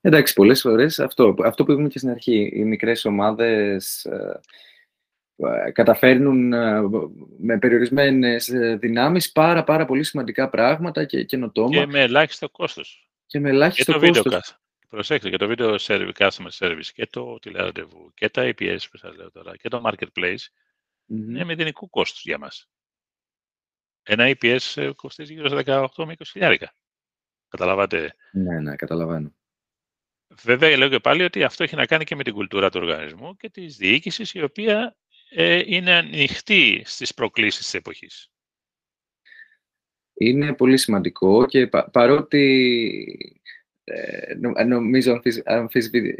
Εντάξει, 0.00 0.34
πολλές 0.34 0.60
φορές 0.60 0.98
αυτό, 0.98 1.34
αυτό 1.44 1.64
που 1.64 1.72
είπαμε 1.72 1.88
και 1.88 1.98
στην 1.98 2.10
αρχή, 2.10 2.50
οι 2.54 2.64
μικρές 2.64 3.04
ομάδες 3.04 4.04
ε, 4.04 4.10
ε 4.14 4.40
καταφέρνουν 5.72 6.52
ε, 6.52 6.80
με 7.38 7.58
περιορισμένες 7.58 8.48
ε, 8.48 8.76
δυνάμεις 8.76 9.32
πάρα 9.32 9.64
πάρα 9.64 9.84
πολύ 9.84 10.04
σημαντικά 10.04 10.48
πράγματα 10.48 11.04
και 11.04 11.24
καινοτόμα. 11.24 11.70
Και 11.70 11.86
με 11.86 12.00
ελάχιστο 12.00 12.48
κόστος. 12.48 13.10
Και 13.26 13.40
με 13.40 13.48
ελάχιστο 13.48 13.98
και 13.98 14.10
το 14.10 14.22
κόστος. 14.22 14.58
Προσέξτε, 14.88 15.30
και 15.30 15.36
το 15.36 15.46
βίντεο 15.46 15.74
service, 15.78 16.12
customer 16.18 16.50
service 16.58 16.86
και 16.94 17.06
το 17.06 17.38
τηλεραντεβού 17.38 18.12
και 18.14 18.28
τα 18.28 18.42
APS 18.44 18.78
που 18.90 18.96
σας 18.96 19.16
λέω 19.16 19.30
τώρα 19.30 19.56
και 19.56 19.68
το 19.68 19.82
marketplace 19.84 20.34
mm-hmm. 20.34 21.28
είναι 21.28 21.44
μηδενικού 21.44 21.90
κόστος 21.90 22.22
για 22.22 22.38
μας. 22.38 22.68
Ένα 24.02 24.34
APS 24.34 24.92
κοστίζει 24.96 25.32
γύρω 25.32 25.48
στα 25.48 25.88
18 25.96 26.04
με 26.04 26.14
20 26.18 26.22
χιλιάρικα. 26.26 26.72
Καταλαβαίνετε. 27.48 28.14
Ναι, 28.32 28.60
ναι, 28.60 28.76
καταλαβαίνω. 28.76 29.34
Βέβαια, 30.42 30.76
λέω 30.76 30.88
και 30.88 30.98
πάλι 30.98 31.22
ότι 31.22 31.44
αυτό 31.44 31.62
έχει 31.62 31.76
να 31.76 31.86
κάνει 31.86 32.04
και 32.04 32.16
με 32.16 32.22
την 32.22 32.32
κουλτούρα 32.32 32.70
του 32.70 32.80
οργανισμού 32.82 33.36
και 33.36 33.50
της 33.50 33.76
διοίκησης, 33.76 34.34
η 34.34 34.42
οποία 34.42 34.96
ε, 35.05 35.05
είναι 35.66 35.92
ανοιχτή 35.92 36.82
στις 36.84 37.14
προκλήσεις 37.14 37.64
της 37.64 37.74
εποχής. 37.74 38.30
Είναι 40.14 40.54
πολύ 40.54 40.76
σημαντικό 40.76 41.46
και 41.46 41.66
παρότι 41.92 43.36
ε, 43.84 44.34
νομίζω 44.64 45.20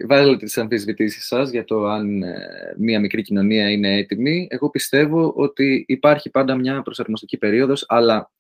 βάλετε 0.07 0.45
τις 0.45 0.59
αμφισβητήσεις 0.59 1.27
σας 1.27 1.51
για 1.51 1.64
το 1.64 1.87
αν 1.87 2.23
ε, 2.23 2.75
μια 2.79 3.01
μικρή 3.01 3.23
κοινωνία 3.23 3.71
είναι 3.71 3.97
έτοιμη. 3.97 4.47
Εγώ 4.51 4.71
πιστεύω 4.71 5.33
ότι 5.37 5.85
υπάρχει 5.88 6.31
πάντα 6.31 6.57
μια 6.57 6.83
προσαρμοστική 6.83 7.37
περίοδος, 7.37 7.85
αλλά 7.88 8.31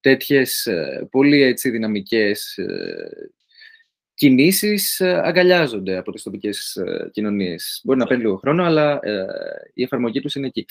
τέτοιες 0.00 0.66
ε, 0.66 1.08
πολύ 1.10 1.42
έτσι 1.42 1.70
δυναμικές 1.70 2.56
ε, 2.56 3.30
κινήσεις 4.18 5.00
ε, 5.00 5.20
αγκαλιάζονται 5.24 5.96
από 5.96 6.12
τις 6.12 6.22
τοπικές 6.22 6.82
κοινωνίες. 7.12 7.80
Μπορεί 7.84 7.98
να 7.98 8.06
παίρνει 8.06 8.22
λίγο 8.22 8.36
χρόνο, 8.36 8.64
αλλά 8.64 9.00
η 9.74 9.82
εφαρμογή 9.82 10.20
τους 10.20 10.34
είναι 10.34 10.46
εκεί. 10.46 10.66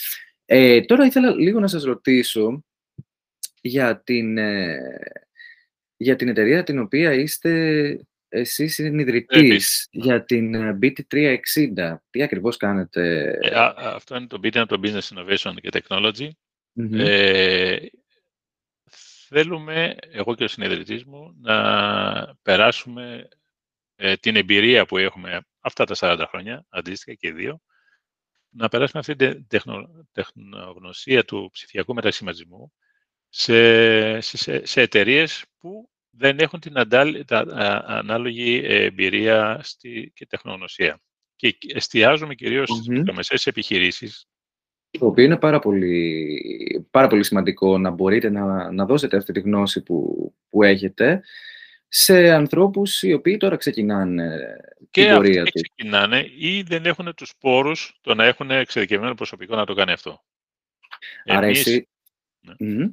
Ε, 0.46 0.82
τώρα 0.82 1.06
ήθελα 1.06 1.36
λίγο 1.36 1.60
να 1.60 1.68
σας 1.68 1.84
ρωτήσω 1.84 2.64
για 3.62 4.02
την, 4.04 4.38
για 5.98 6.16
την 6.16 6.28
εταιρεία 6.28 6.64
την 6.64 6.80
οποία 6.80 7.14
είστε 7.14 8.00
εσείς 8.30 8.74
συνειδητής 8.74 9.88
για 9.92 10.24
την 10.24 10.56
BT360. 10.82 11.96
Τι 12.10 12.24
ακριβώς 12.24 12.58
κάνετε; 12.58 13.34
αυτό 13.76 14.16
είναι 14.16 14.28
το 14.28 14.39
BT, 14.43 14.64
το 14.68 14.80
Business 14.84 15.08
Innovation 15.14 15.54
και 15.62 15.70
Technology. 15.72 16.30
Ε, 16.91 17.78
θέλουμε, 19.28 19.95
εγώ 19.99 20.36
και 20.36 20.43
ο 20.43 20.47
συνεδριτής 20.47 21.05
μου, 21.05 21.36
να 21.41 22.36
περάσουμε 22.41 23.28
ε, 23.95 24.15
την 24.15 24.36
εμπειρία 24.36 24.86
που 24.86 24.97
έχουμε 24.97 25.39
αυτά 25.59 25.86
τα 25.86 25.95
40 25.97 26.25
χρόνια, 26.30 26.65
αντίστοιχα 26.69 27.13
και 27.13 27.32
δύο, 27.34 27.61
να 28.49 28.67
περάσουμε 28.67 28.99
αυτή 28.99 29.15
την 29.15 29.47
τεχνογνωσία 30.11 31.25
του 31.25 31.49
ψηφιακού 31.51 31.93
μετασχηματισμού 31.93 32.73
σε, 33.30 34.21
σε, 34.21 34.65
σε 34.65 34.82
εταιρείες 34.82 35.45
που 35.57 35.89
δεν 36.09 36.39
έχουν 36.39 36.59
την 36.59 36.73
ανάλογη 37.86 38.61
εμπειρία 38.63 39.59
στη, 39.63 40.11
και 40.15 40.25
τεχνογνωσία. 40.25 41.01
Και 41.36 41.57
εστιάζουμε 41.73 42.36
κυρίως 42.36 42.69
mm-hmm. 42.71 42.75
στις 42.75 42.88
μικρομεσαίες 42.88 43.47
επιχειρήσεις, 43.47 44.28
το 44.92 45.06
οποίο 45.06 45.24
είναι 45.24 45.38
πάρα 45.38 45.60
πολύ, 45.60 46.88
πάρα 46.92 47.08
πολύ 47.08 47.24
σημαντικό 47.24 47.78
να 47.78 47.90
μπορείτε 47.90 48.30
να, 48.30 48.72
να 48.72 48.86
δώσετε 48.86 49.18
αυτή 49.18 49.34
τη 49.34 49.40
γνώση 49.40 49.82
που, 49.82 50.34
που 50.50 50.64
έχετε. 50.64 51.24
σε 51.88 52.32
ανθρώπους 52.32 53.04
οι 53.04 53.14
οποίοι 53.14 53.38
τώρα 53.38 53.56
ξεκινάνε 53.56 54.58
και 54.92 55.06
την 55.06 55.14
πορεία 55.14 55.42
αυτοί 55.42 55.62
ξεκινάνε 55.62 56.26
ή 56.38 56.62
δεν 56.62 56.86
έχουν 56.86 57.14
τους 57.16 57.34
πόρους 57.40 57.98
το 58.02 58.16
να 58.16 58.26
έχουν 58.26 58.52
εξειδικευμένο 58.52 59.14
προσωπικό 59.14 59.56
να 59.56 59.66
το 59.66 59.74
κάνει 59.74 59.92
αυτό. 59.92 60.24
Άρα 61.26 61.46
εμείς, 61.46 61.60
εσύ... 61.60 61.88
ναι. 62.58 62.88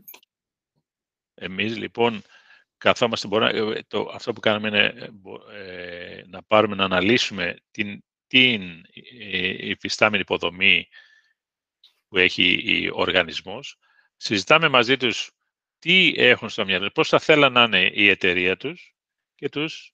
εμείς 1.34 1.76
λοιπόν 1.76 2.22
καθόμαστε, 2.78 3.28
μπορούμε, 3.28 3.82
το, 3.88 4.10
αυτό 4.14 4.32
που 4.32 4.40
κάνουμε 4.40 4.68
είναι 4.68 5.10
ε, 5.52 6.22
να 6.26 6.42
πάρουμε 6.42 6.74
να 6.74 6.84
αναλύσουμε 6.84 7.56
την, 7.70 8.04
την 8.26 8.62
ε, 9.20 9.68
υφιστάμενη 9.68 10.22
υποδομή 10.22 10.88
που 12.14 12.20
έχει 12.20 12.88
ο 12.92 13.00
οργανισμός. 13.00 13.78
Συζητάμε 14.16 14.68
μαζί 14.68 14.96
τους 14.96 15.30
τι 15.78 16.12
έχουν 16.16 16.48
στο 16.48 16.64
μυαλό, 16.64 16.90
πώς 16.90 17.08
θα 17.08 17.18
θέλαν 17.18 17.52
να 17.52 17.62
είναι 17.62 17.90
η 17.94 18.08
εταιρεία 18.08 18.56
τους 18.56 18.94
και 19.34 19.48
τους, 19.48 19.92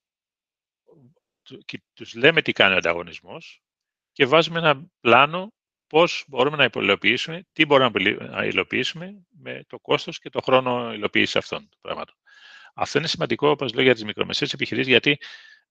και 1.65 1.83
τους 1.95 2.15
λέμε 2.15 2.43
τι 2.43 2.53
κάνει 2.53 2.75
ο 2.75 2.77
ανταγωνισμός 2.77 3.63
και 4.13 4.27
βάζουμε 4.27 4.59
ένα 4.59 4.91
πλάνο 5.01 5.53
πώς 5.87 6.25
μπορούμε 6.29 6.57
να 6.57 6.71
υλοποιήσουμε, 6.83 7.47
τι 7.53 7.65
μπορούμε 7.65 8.01
να 8.11 8.45
υλοποιήσουμε 8.45 9.27
με 9.29 9.65
το 9.67 9.79
κόστος 9.79 10.19
και 10.19 10.31
το 10.31 10.41
χρόνο 10.41 10.93
υλοποίησης 10.93 11.37
αυτών 11.37 11.69
των 11.69 11.79
πραγμάτων. 11.81 12.15
Αυτό 12.75 12.99
είναι 12.99 13.09
σημαντικό, 13.09 13.49
όπως 13.49 13.75
λέω, 13.75 13.85
για 13.85 13.95
τις 13.95 14.05
μικρομεσαίες 14.05 14.53
επιχειρήσεις, 14.53 14.91
γιατί 14.91 15.19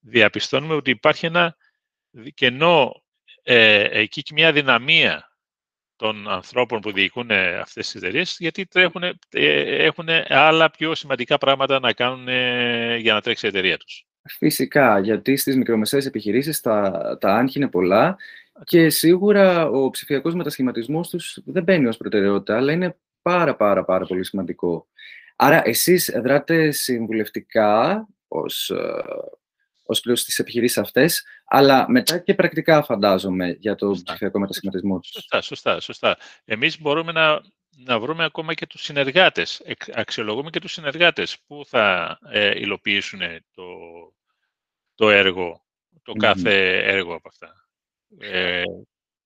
διαπιστώνουμε 0.00 0.74
ότι 0.74 0.90
υπάρχει 0.90 1.26
ένα 1.26 1.56
κενό 2.34 3.04
ε, 3.42 4.00
εκεί 4.00 4.22
και 4.22 4.32
μια 4.32 4.52
δυναμία 4.52 5.29
των 6.00 6.28
ανθρώπων 6.28 6.80
που 6.80 6.92
διοικούν 6.92 7.30
αυτές 7.60 7.90
τις 7.90 7.94
εταιρείες, 7.94 8.36
γιατί 8.38 8.66
τρέχουν, 8.66 9.02
ε, 9.02 9.84
έχουν 9.84 10.08
άλλα 10.28 10.70
πιο 10.70 10.94
σημαντικά 10.94 11.38
πράγματα 11.38 11.80
να 11.80 11.92
κάνουν 11.92 12.28
ε, 12.28 12.96
για 12.96 13.12
να 13.14 13.20
τρέξει 13.20 13.46
η 13.46 13.48
εταιρεία 13.48 13.76
τους. 13.76 14.04
Φυσικά, 14.22 14.98
γιατί 14.98 15.36
στις 15.36 15.56
μικρομεσαίες 15.56 16.06
επιχειρήσεις 16.06 16.60
τα, 16.60 17.16
τα 17.20 17.34
άγχη 17.34 17.58
είναι 17.58 17.68
πολλά 17.68 18.16
και 18.64 18.90
σίγουρα 18.90 19.68
ο 19.68 19.90
ψηφιακός 19.90 20.34
μετασχηματισμός 20.34 21.08
τους 21.08 21.38
δεν 21.44 21.62
μπαίνει 21.62 21.86
ως 21.86 21.96
προτεραιότητα, 21.96 22.56
αλλά 22.56 22.72
είναι 22.72 22.96
πάρα 23.22 23.56
πάρα 23.56 23.84
πάρα 23.84 24.06
πολύ 24.06 24.24
σημαντικό. 24.24 24.86
Άρα 25.36 25.62
εσείς 25.64 26.12
δράτε 26.22 26.70
συμβουλευτικά 26.70 28.06
ως, 28.28 28.70
ε, 28.70 29.04
ως 29.84 30.00
πλήρως 30.00 30.20
στις 30.20 30.38
επιχειρήσεις 30.38 30.78
αυτές, 30.78 31.24
αλλά 31.52 31.90
μετά 31.90 32.18
και 32.18 32.34
πρακτικά 32.34 32.82
φαντάζομαι 32.82 33.50
για 33.50 33.74
το 33.74 33.86
σωστά. 33.86 34.12
ψηφιακό 34.12 34.38
μετασχηματισμό. 34.38 35.00
Σωστά, 35.02 35.40
σωστά, 35.40 35.80
σωστά. 35.80 36.16
Εμείς 36.44 36.80
μπορούμε 36.80 37.12
να, 37.12 37.40
να 37.76 38.00
βρούμε 38.00 38.24
ακόμα 38.24 38.54
και 38.54 38.66
τους 38.66 38.82
συνεργάτες. 38.82 39.62
Αξιολογούμε 39.92 40.50
και 40.50 40.60
τους 40.60 40.72
συνεργάτες 40.72 41.38
που 41.46 41.62
θα 41.66 42.18
ε, 42.30 42.60
υλοποιήσουν 42.60 43.20
το, 43.54 43.64
το 44.94 45.10
έργο, 45.10 45.64
το 46.02 46.12
κάθε 46.12 46.78
έργο 46.82 47.14
από 47.14 47.28
αυτά. 47.28 47.68
Ε, 48.18 48.62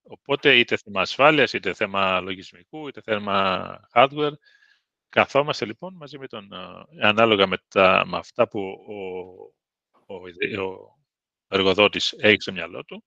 οπότε 0.02 0.56
είτε 0.56 0.76
θέμα 0.76 1.00
ασφάλειας, 1.00 1.52
είτε 1.52 1.74
θέμα 1.74 2.20
λογισμικού, 2.20 2.88
είτε 2.88 3.00
θέμα 3.00 3.88
hardware. 3.92 4.32
Καθόμαστε 5.08 5.64
λοιπόν 5.64 5.94
μαζί 5.94 6.18
με 6.18 6.26
τον, 6.26 6.52
ε, 6.52 7.06
ανάλογα 7.06 7.46
με, 7.46 7.56
τα, 7.68 8.04
με 8.06 8.16
αυτά 8.16 8.48
που 8.48 8.60
ο, 8.88 8.94
ο, 10.06 10.14
ο 10.62 11.02
εργοδότης 11.54 12.14
έχει 12.18 12.40
στο 12.40 12.52
μυαλό 12.52 12.84
του, 12.84 13.04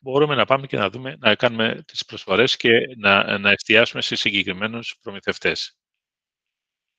μπορούμε 0.00 0.34
να 0.34 0.44
πάμε 0.44 0.66
και 0.66 0.76
να, 0.76 0.90
δούμε, 0.90 1.16
να 1.18 1.34
κάνουμε 1.34 1.82
τις 1.86 2.04
προσφορές 2.04 2.56
και 2.56 2.70
να, 2.96 3.38
να 3.38 3.50
εστιάσουμε 3.50 4.02
σε 4.02 4.16
συγκεκριμένους 4.16 4.96
προμηθευτές. 5.02 5.76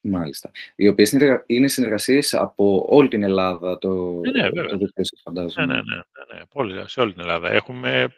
Μάλιστα. 0.06 0.52
Οι 0.76 0.88
οποίες 0.88 1.12
είναι 1.46 1.68
συνεργασίες 1.68 2.34
από 2.34 2.86
όλη 2.90 3.08
την 3.08 3.24
Ελλάδα, 3.24 3.78
το, 3.78 4.20
ναι, 4.20 4.50
ναι, 4.50 4.68
το 4.68 4.78
δίκτυο 4.78 5.04
σας 5.04 5.22
φαντάζομαι. 5.24 5.66
Ναι, 5.66 5.74
ναι, 5.74 5.82
ναι, 5.82 6.66
ναι, 6.66 6.74
ναι, 6.74 6.88
σε 6.88 7.00
όλη 7.00 7.12
την 7.12 7.22
Ελλάδα. 7.22 7.52
Έχουμε, 7.52 8.16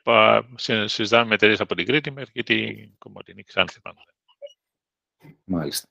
συζητάμε 0.85 1.25
με 1.25 1.33
εταιρείες 1.33 1.59
από 1.59 1.75
την 1.75 1.85
Κρήτη 1.85 2.11
μέχρι 2.11 2.43
την 2.43 2.97
Κομωτινή 2.97 3.43
Ξάνθη 3.43 3.81
πάνω. 3.81 3.97
Μάλιστα. 5.45 5.89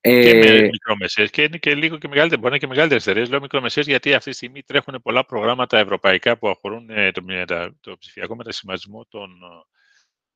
Και 0.00 0.34
με 0.34 0.46
ε, 0.46 0.62
μικρομεσαίες 0.62 1.30
και 1.30 1.42
είναι 1.42 1.56
και 1.56 1.74
λίγο 1.74 1.98
και 1.98 2.08
μεγαλύτερες. 2.08 2.40
Μπορεί 2.40 2.42
να 2.42 2.48
είναι 2.48 2.58
και 2.58 2.66
μεγαλύτερες 2.66 3.06
εταιρείες. 3.06 3.28
Λέω 3.28 3.40
μικρομεσαίες 3.40 3.86
γιατί 3.86 4.14
αυτή 4.14 4.30
τη 4.30 4.36
στιγμή 4.36 4.62
τρέχουν 4.62 5.02
πολλά 5.02 5.24
προγράμματα 5.24 5.78
ευρωπαϊκά 5.78 6.38
που 6.38 6.48
αφορούν 6.48 6.90
ε, 6.90 7.10
το, 7.10 7.22
το 7.80 7.98
ψηφιακό 7.98 8.36
μετασχηματισμό 8.36 9.06
των, 9.08 9.30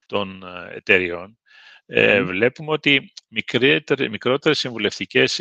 των 0.07 0.43
ε, 0.43 0.75
εταιριών. 0.77 1.39
Ε, 1.87 2.23
βλέπουμε 2.23 2.73
ότι 2.73 3.13
μικρότερες 4.11 4.59
συμβουλευτικές 4.59 5.39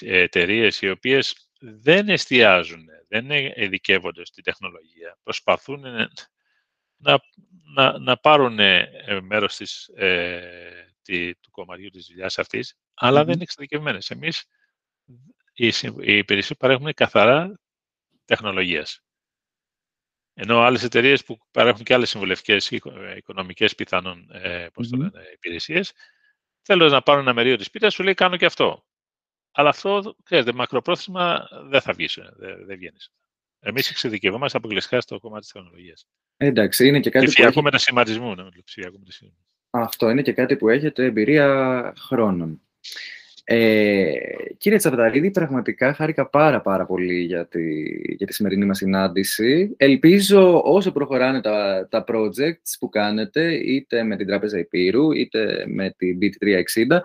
εταιρείες 0.00 0.80
οι 0.80 0.90
οποίες 0.90 1.48
δεν 1.58 2.08
εστιάζουν, 2.08 2.84
δεν 3.08 3.30
ειδικεύονται 3.54 4.24
στη 4.24 4.42
τεχνολογία, 4.42 5.18
προσπαθούν 5.22 5.80
να, 6.96 7.20
να, 7.74 7.98
να 7.98 8.16
πάρουν 8.16 8.58
μέρος 9.22 9.56
της, 9.56 9.90
του 11.40 11.50
κομματιού 11.50 11.90
της 11.90 12.06
δουλειάς 12.06 12.38
αυτής, 12.38 12.74
αλλά 12.94 13.24
δεν 13.24 13.34
είναι 13.34 13.42
εξειδικευμένες. 13.42 14.10
Εμείς, 14.10 14.44
οι, 15.52 15.66
οι 16.00 16.16
υπηρεσίες 16.16 16.58
παρέχουν 16.58 16.94
καθαρά 16.94 17.60
τεχνολογίας. 18.24 19.00
Ενώ 20.34 20.60
άλλες 20.60 20.82
εταιρείες 20.82 21.24
που 21.24 21.38
παρέχουν 21.50 21.84
και 21.84 21.94
άλλες 21.94 22.10
συμβουλευτικές 22.10 22.70
οικονομικές 23.16 23.74
πιθανόν 23.74 24.30
ε, 24.32 24.68
πώς 24.72 24.88
το 24.88 24.96
λένε, 24.96 25.22
υπηρεσίες, 25.32 25.92
θέλουν 26.62 26.90
να 26.90 27.02
πάρουν 27.02 27.22
ένα 27.22 27.34
μερίο 27.34 27.56
της 27.56 27.70
πίτας, 27.70 27.94
σου 27.94 28.02
λέει 28.02 28.14
κάνω 28.14 28.36
και 28.36 28.46
αυτό. 28.46 28.84
Αλλά 29.50 29.68
αυτό, 29.68 30.16
ξέρετε, 30.24 30.52
μακροπρόθεσμα 30.52 31.48
δεν 31.68 31.80
θα 31.80 31.92
βγεις, 31.92 32.18
δεν, 32.36 32.66
δεν 32.66 32.76
βγαίνεις. 32.76 33.12
Εμείς 33.60 33.90
εξειδικευόμαστε 33.90 34.58
αποκλειστικά 34.58 35.00
στο 35.00 35.18
κομμάτι 35.18 35.42
της 35.42 35.52
τεχνολογίας. 35.52 36.06
Εντάξει, 36.36 36.86
είναι 36.86 37.00
και 37.00 37.10
κάτι. 37.10 37.24
Ψηφιακού 37.26 37.52
που 37.52 37.58
έχει... 37.58 37.64
μετασχηματισμού. 37.64 38.34
Ναι, 38.34 38.62
ψηφιακού 38.64 38.98
μετασχηματισμού. 38.98 39.46
Αυτό 39.82 40.10
είναι 40.10 40.22
και 40.22 40.32
κάτι 40.32 40.56
που 40.56 40.68
έχετε 40.68 41.04
εμπειρία 41.04 41.92
χρόνων. 41.98 42.60
Ε, 43.48 44.12
κύριε 44.58 44.78
Τσαβδαρίδη, 44.78 45.30
πραγματικά 45.30 45.94
χάρηκα 45.94 46.28
πάρα 46.28 46.60
πάρα 46.60 46.86
πολύ 46.86 47.20
για 47.20 47.46
τη, 47.46 47.82
για 48.14 48.26
τη 48.26 48.32
σημερινή 48.32 48.64
μας 48.64 48.76
συνάντηση. 48.76 49.74
Ελπίζω 49.76 50.62
όσο 50.64 50.92
προχωράνε 50.92 51.40
τα, 51.40 51.88
τα 51.90 52.04
projects 52.08 52.76
που 52.78 52.88
κάνετε, 52.88 53.54
είτε 53.54 54.02
με 54.02 54.16
την 54.16 54.26
Τράπεζα 54.26 54.58
Υπήρου, 54.58 55.12
είτε 55.12 55.64
με 55.66 55.94
την 55.96 56.18
BT360, 56.20 56.98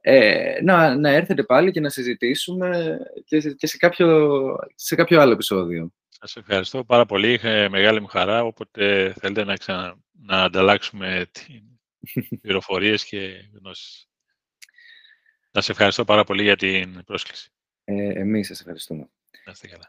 ε, 0.00 0.58
να, 0.62 0.96
να 0.96 1.10
έρθετε 1.10 1.42
πάλι 1.42 1.70
και 1.70 1.80
να 1.80 1.88
συζητήσουμε 1.88 2.98
και, 3.24 3.40
σε, 3.40 3.50
και 3.50 3.66
σε, 3.66 3.76
κάποιο, 3.76 4.30
σε 4.74 4.94
κάποιο 4.94 5.20
άλλο 5.20 5.32
επεισόδιο. 5.32 5.92
Σας 6.08 6.36
ευχαριστώ 6.36 6.84
πάρα 6.84 7.06
πολύ. 7.06 7.32
Είχε 7.32 7.68
μεγάλη 7.68 8.00
μου 8.00 8.06
χαρά, 8.06 8.44
όποτε 8.44 9.14
θέλετε 9.20 9.44
να, 9.44 9.54
ξανα, 9.54 9.96
να 10.26 10.42
ανταλλάξουμε 10.42 11.26
την 11.32 11.75
πληροφορίες 12.42 13.04
και 13.04 13.50
γνώσεις. 13.52 14.08
Σας 15.52 15.68
ευχαριστώ 15.68 16.04
πάρα 16.04 16.24
πολύ 16.24 16.42
για 16.42 16.56
την 16.56 17.04
πρόσκληση. 17.04 17.50
Ε, 17.84 18.20
εμείς 18.20 18.46
σας 18.46 18.60
ευχαριστούμε. 18.60 19.08
Να 19.44 19.52
είστε 19.52 19.66
καλά. 19.68 19.84